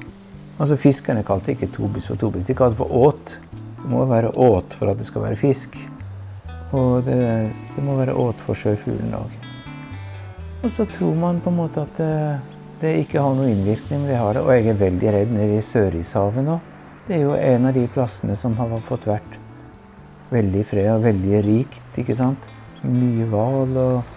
Altså 0.58 0.80
Fiskerne 0.82 1.22
kalte 1.28 1.54
ikke 1.54 1.70
tobis 1.76 2.10
for 2.10 2.18
tobis, 2.18 2.48
de 2.50 2.58
kalte 2.58 2.74
det 2.74 2.82
for 2.82 2.98
åt. 3.06 3.38
Det 3.84 3.94
må 3.94 4.02
være 4.10 4.34
åt 4.34 4.74
for 4.80 4.90
at 4.90 4.98
det 4.98 5.06
skal 5.06 5.28
være 5.28 5.38
fisk. 5.38 5.78
Og 6.74 7.06
det, 7.06 7.22
det 7.78 7.86
må 7.86 8.02
være 8.02 8.18
åt 8.18 8.42
for 8.50 8.58
sjøfuglen 8.58 9.14
òg. 9.14 9.40
Og 10.64 10.74
så 10.74 10.90
tror 10.90 11.14
man 11.22 11.38
på 11.38 11.54
en 11.54 11.62
måte 11.62 11.86
at 11.86 12.02
det, 12.02 12.14
det 12.82 13.00
ikke 13.06 13.22
har 13.22 13.38
noen 13.38 13.54
innvirkning, 13.60 14.08
men 14.08 14.10
det 14.10 14.24
har 14.26 14.34
det. 14.34 14.48
Og 14.48 14.56
jeg 14.58 14.74
er 14.74 14.86
veldig 14.88 15.18
redd 15.22 15.38
nede 15.38 15.62
i 15.62 15.66
Sørishavet 15.74 16.50
nå. 16.50 16.64
Det 17.06 17.22
er 17.22 17.28
jo 17.30 17.38
en 17.38 17.70
av 17.70 17.78
de 17.78 17.92
plassene 17.94 18.34
som 18.34 18.58
har 18.58 18.82
fått 18.90 19.06
vært 19.06 19.44
veldig 20.34 20.64
fred 20.68 20.92
og 20.94 21.06
veldig 21.06 21.42
rikt, 21.46 21.90
ikke 22.02 22.16
sant. 22.18 22.48
Mye 22.84 23.28
hval. 23.32 23.74
Og, 23.82 24.14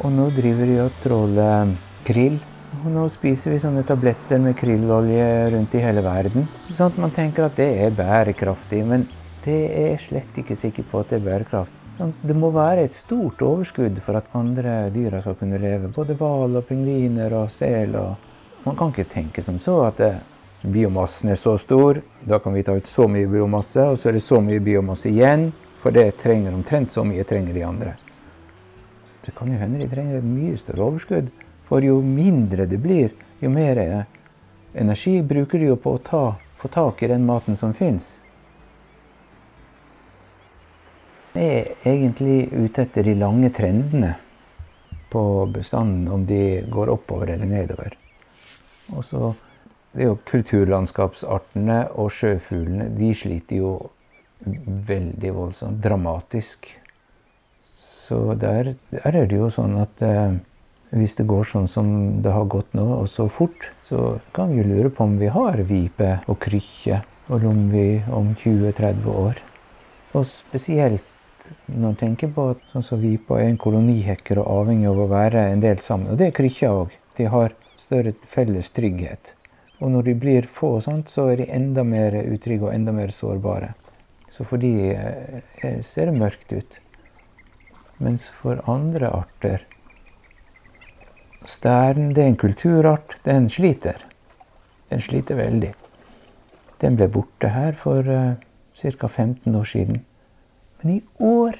og, 0.00 0.12
nå 0.14 0.28
driver 0.36 0.70
de 0.70 0.78
og 0.84 1.02
tråler 1.02 1.74
krill. 2.06 2.38
Og 2.80 2.86
nå 2.94 3.08
spiser 3.12 3.54
vi 3.54 3.62
sånne 3.62 3.82
tabletter 3.86 4.40
med 4.42 4.56
krillolje 4.58 5.26
rundt 5.54 5.74
i 5.74 5.82
hele 5.82 6.04
verden. 6.06 6.46
Sånn 6.70 6.92
at 6.92 7.02
man 7.02 7.12
tenker 7.14 7.48
at 7.48 7.58
det 7.58 7.68
er 7.84 7.96
bærekraftig, 7.96 8.84
men 8.86 9.08
det 9.44 9.58
er 9.66 9.92
jeg 9.94 10.06
slett 10.06 10.40
ikke 10.40 10.56
sikker 10.58 10.86
på 10.88 11.02
at 11.02 11.12
det 11.12 11.20
er 11.20 11.26
bærekraftig. 11.26 11.76
Sånn, 11.98 12.14
det 12.24 12.36
må 12.38 12.48
være 12.54 12.86
et 12.86 12.96
stort 12.96 13.42
overskudd 13.44 13.98
for 14.04 14.16
at 14.16 14.30
andre 14.38 14.86
dyr 14.94 15.18
skal 15.20 15.36
kunne 15.36 15.60
leve. 15.60 15.90
Både 15.92 16.16
hval 16.16 16.56
og 16.56 16.64
pingviner 16.68 17.34
og 17.36 17.50
sel. 17.52 17.96
Og 18.00 18.64
man 18.64 18.78
kan 18.78 18.94
ikke 18.94 19.10
tenke 19.10 19.44
som 19.44 19.58
så 19.60 19.76
at 19.88 20.00
det, 20.00 20.14
biomassen 20.62 21.30
er 21.32 21.38
så 21.40 21.56
stor, 21.58 22.02
da 22.24 22.38
kan 22.38 22.54
vi 22.54 22.62
ta 22.62 22.74
ut 22.76 22.86
så 22.86 23.08
mye 23.08 23.28
biomasse, 23.30 23.86
og 23.88 23.98
så 23.98 24.10
er 24.10 24.18
det 24.18 24.24
så 24.24 24.40
mye 24.44 24.60
biomasse 24.60 25.08
igjen, 25.08 25.50
for 25.80 25.94
det 25.96 26.18
trenger 26.20 26.52
omtrent 26.52 26.92
så 26.92 27.04
mye 27.08 27.24
trenger 27.24 27.56
de 27.56 27.64
andre. 27.64 27.96
Det 29.24 29.32
kan 29.36 29.52
jo 29.52 29.58
hende 29.60 29.80
de 29.80 29.88
trenger 29.88 30.18
et 30.18 30.24
mye 30.26 30.56
større 30.56 30.86
overskudd 30.86 31.28
For 31.68 31.84
jo 31.84 32.00
mindre 32.02 32.64
det 32.66 32.80
blir, 32.82 33.12
jo 33.38 33.50
mer 33.52 33.78
energi 34.74 35.20
bruker 35.22 35.58
de 35.58 35.68
jo 35.68 35.76
på 35.76 35.92
å 35.94 36.00
ta, 36.02 36.22
få 36.58 36.68
tak 36.68 37.02
i 37.02 37.10
den 37.12 37.22
maten 37.28 37.54
som 37.56 37.74
fins. 37.74 38.18
Jeg 41.30 41.76
er 41.84 41.92
egentlig 41.92 42.50
ute 42.50 42.82
etter 42.82 43.06
de 43.06 43.14
lange 43.14 43.52
trendene 43.54 44.16
på 45.12 45.22
bestanden, 45.54 46.08
om 46.10 46.26
de 46.26 46.64
går 46.66 46.90
oppover 46.90 47.30
eller 47.36 47.46
nedover. 47.46 47.94
Og 48.90 49.06
så 49.06 49.30
det 49.92 50.04
er 50.04 50.12
jo 50.12 50.18
kulturlandskapsartene 50.30 51.80
og 51.98 52.12
sjøfuglene. 52.14 52.90
De 52.94 53.10
sliter 53.16 53.58
jo 53.58 53.72
veldig 54.86 55.32
voldsomt. 55.34 55.80
Dramatisk. 55.82 56.68
Så 57.74 58.36
der, 58.38 58.74
der 58.92 59.18
er 59.22 59.26
det 59.30 59.38
jo 59.38 59.50
sånn 59.50 59.76
at 59.82 60.02
eh, 60.06 60.38
hvis 60.94 61.16
det 61.18 61.26
går 61.30 61.46
sånn 61.46 61.68
som 61.70 61.90
det 62.22 62.32
har 62.34 62.48
gått 62.50 62.72
nå, 62.74 62.86
og 63.00 63.08
så 63.10 63.28
fort, 63.30 63.70
så 63.86 64.18
kan 64.34 64.50
vi 64.50 64.60
jo 64.60 64.68
lure 64.70 64.90
på 64.94 65.06
om 65.06 65.18
vi 65.20 65.30
har 65.30 65.62
vipe 65.66 66.16
og 66.30 66.38
krykkje 66.42 67.02
og 67.30 67.44
lomvi 67.44 68.02
om 68.10 68.32
20-30 68.34 69.10
år. 69.10 69.42
Og 70.18 70.26
spesielt 70.26 71.06
når 71.66 71.92
en 71.92 71.98
tenker 71.98 72.30
på 72.34 72.50
at 72.52 72.62
sånn 72.72 72.84
som 72.84 73.00
vipa 73.00 73.38
er 73.40 73.50
en 73.50 73.60
kolonihekker 73.60 74.42
og 74.42 74.50
avhengig 74.60 74.90
av 74.90 75.02
å 75.02 75.10
være 75.10 75.46
en 75.52 75.62
del 75.62 75.82
sammen. 75.82 76.12
Og 76.12 76.18
det 76.20 76.30
er 76.30 76.36
krykkja 76.36 76.72
òg. 76.82 76.96
De 77.16 77.28
har 77.30 77.54
større 77.80 78.14
felles 78.28 78.70
trygghet. 78.76 79.34
Og 79.80 79.90
når 79.90 80.10
de 80.10 80.14
blir 80.20 80.48
få, 80.48 80.76
sånt, 80.84 81.08
så 81.08 81.30
er 81.32 81.40
de 81.40 81.48
enda 81.56 81.84
mer 81.86 82.16
utrygge 82.20 82.68
og 82.68 82.74
enda 82.74 82.92
mer 82.92 83.12
sårbare. 83.14 83.72
Så 84.30 84.44
for 84.46 84.60
de 84.62 84.92
eh, 84.92 85.80
ser 85.82 86.10
det 86.10 86.20
mørkt 86.20 86.52
ut. 86.52 86.78
Mens 88.00 88.28
for 88.32 88.62
andre 88.70 89.10
arter 89.12 89.66
Stæren 91.44 92.12
det 92.12 92.22
er 92.22 92.26
en 92.28 92.36
kulturart. 92.36 93.16
Den 93.24 93.48
sliter. 93.50 93.96
Den 94.90 95.00
sliter 95.00 95.38
veldig. 95.38 95.72
Den 96.80 96.96
ble 96.96 97.08
borte 97.08 97.48
her 97.48 97.72
for 97.72 98.04
uh, 98.04 98.34
ca. 98.76 99.06
15 99.08 99.54
år 99.56 99.64
siden. 99.64 100.04
Men 100.82 100.92
i 100.92 101.00
år 101.18 101.56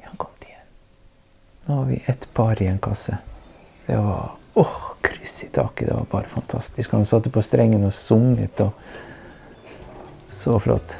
er 0.00 0.08
han 0.08 0.16
kommet 0.16 0.48
igjen. 0.48 0.68
Nå 1.68 1.76
har 1.76 1.84
vi 1.90 2.02
ett 2.06 2.28
par 2.34 2.62
i 2.62 2.66
en 2.66 2.80
kasse. 2.80 3.18
Det 3.86 3.96
var 3.96 4.32
åh, 4.54 4.76
kryss 5.00 5.44
i 5.44 5.48
taket. 5.48 5.88
Det 5.88 5.94
var 5.94 6.06
bare 6.10 6.28
fantastisk. 6.28 6.92
Han 6.92 7.04
satte 7.04 7.30
på 7.30 7.42
strengen 7.42 7.84
og 7.84 7.92
sunget. 7.94 8.60
og 8.60 8.70
Så 10.28 10.58
flott. 10.58 10.96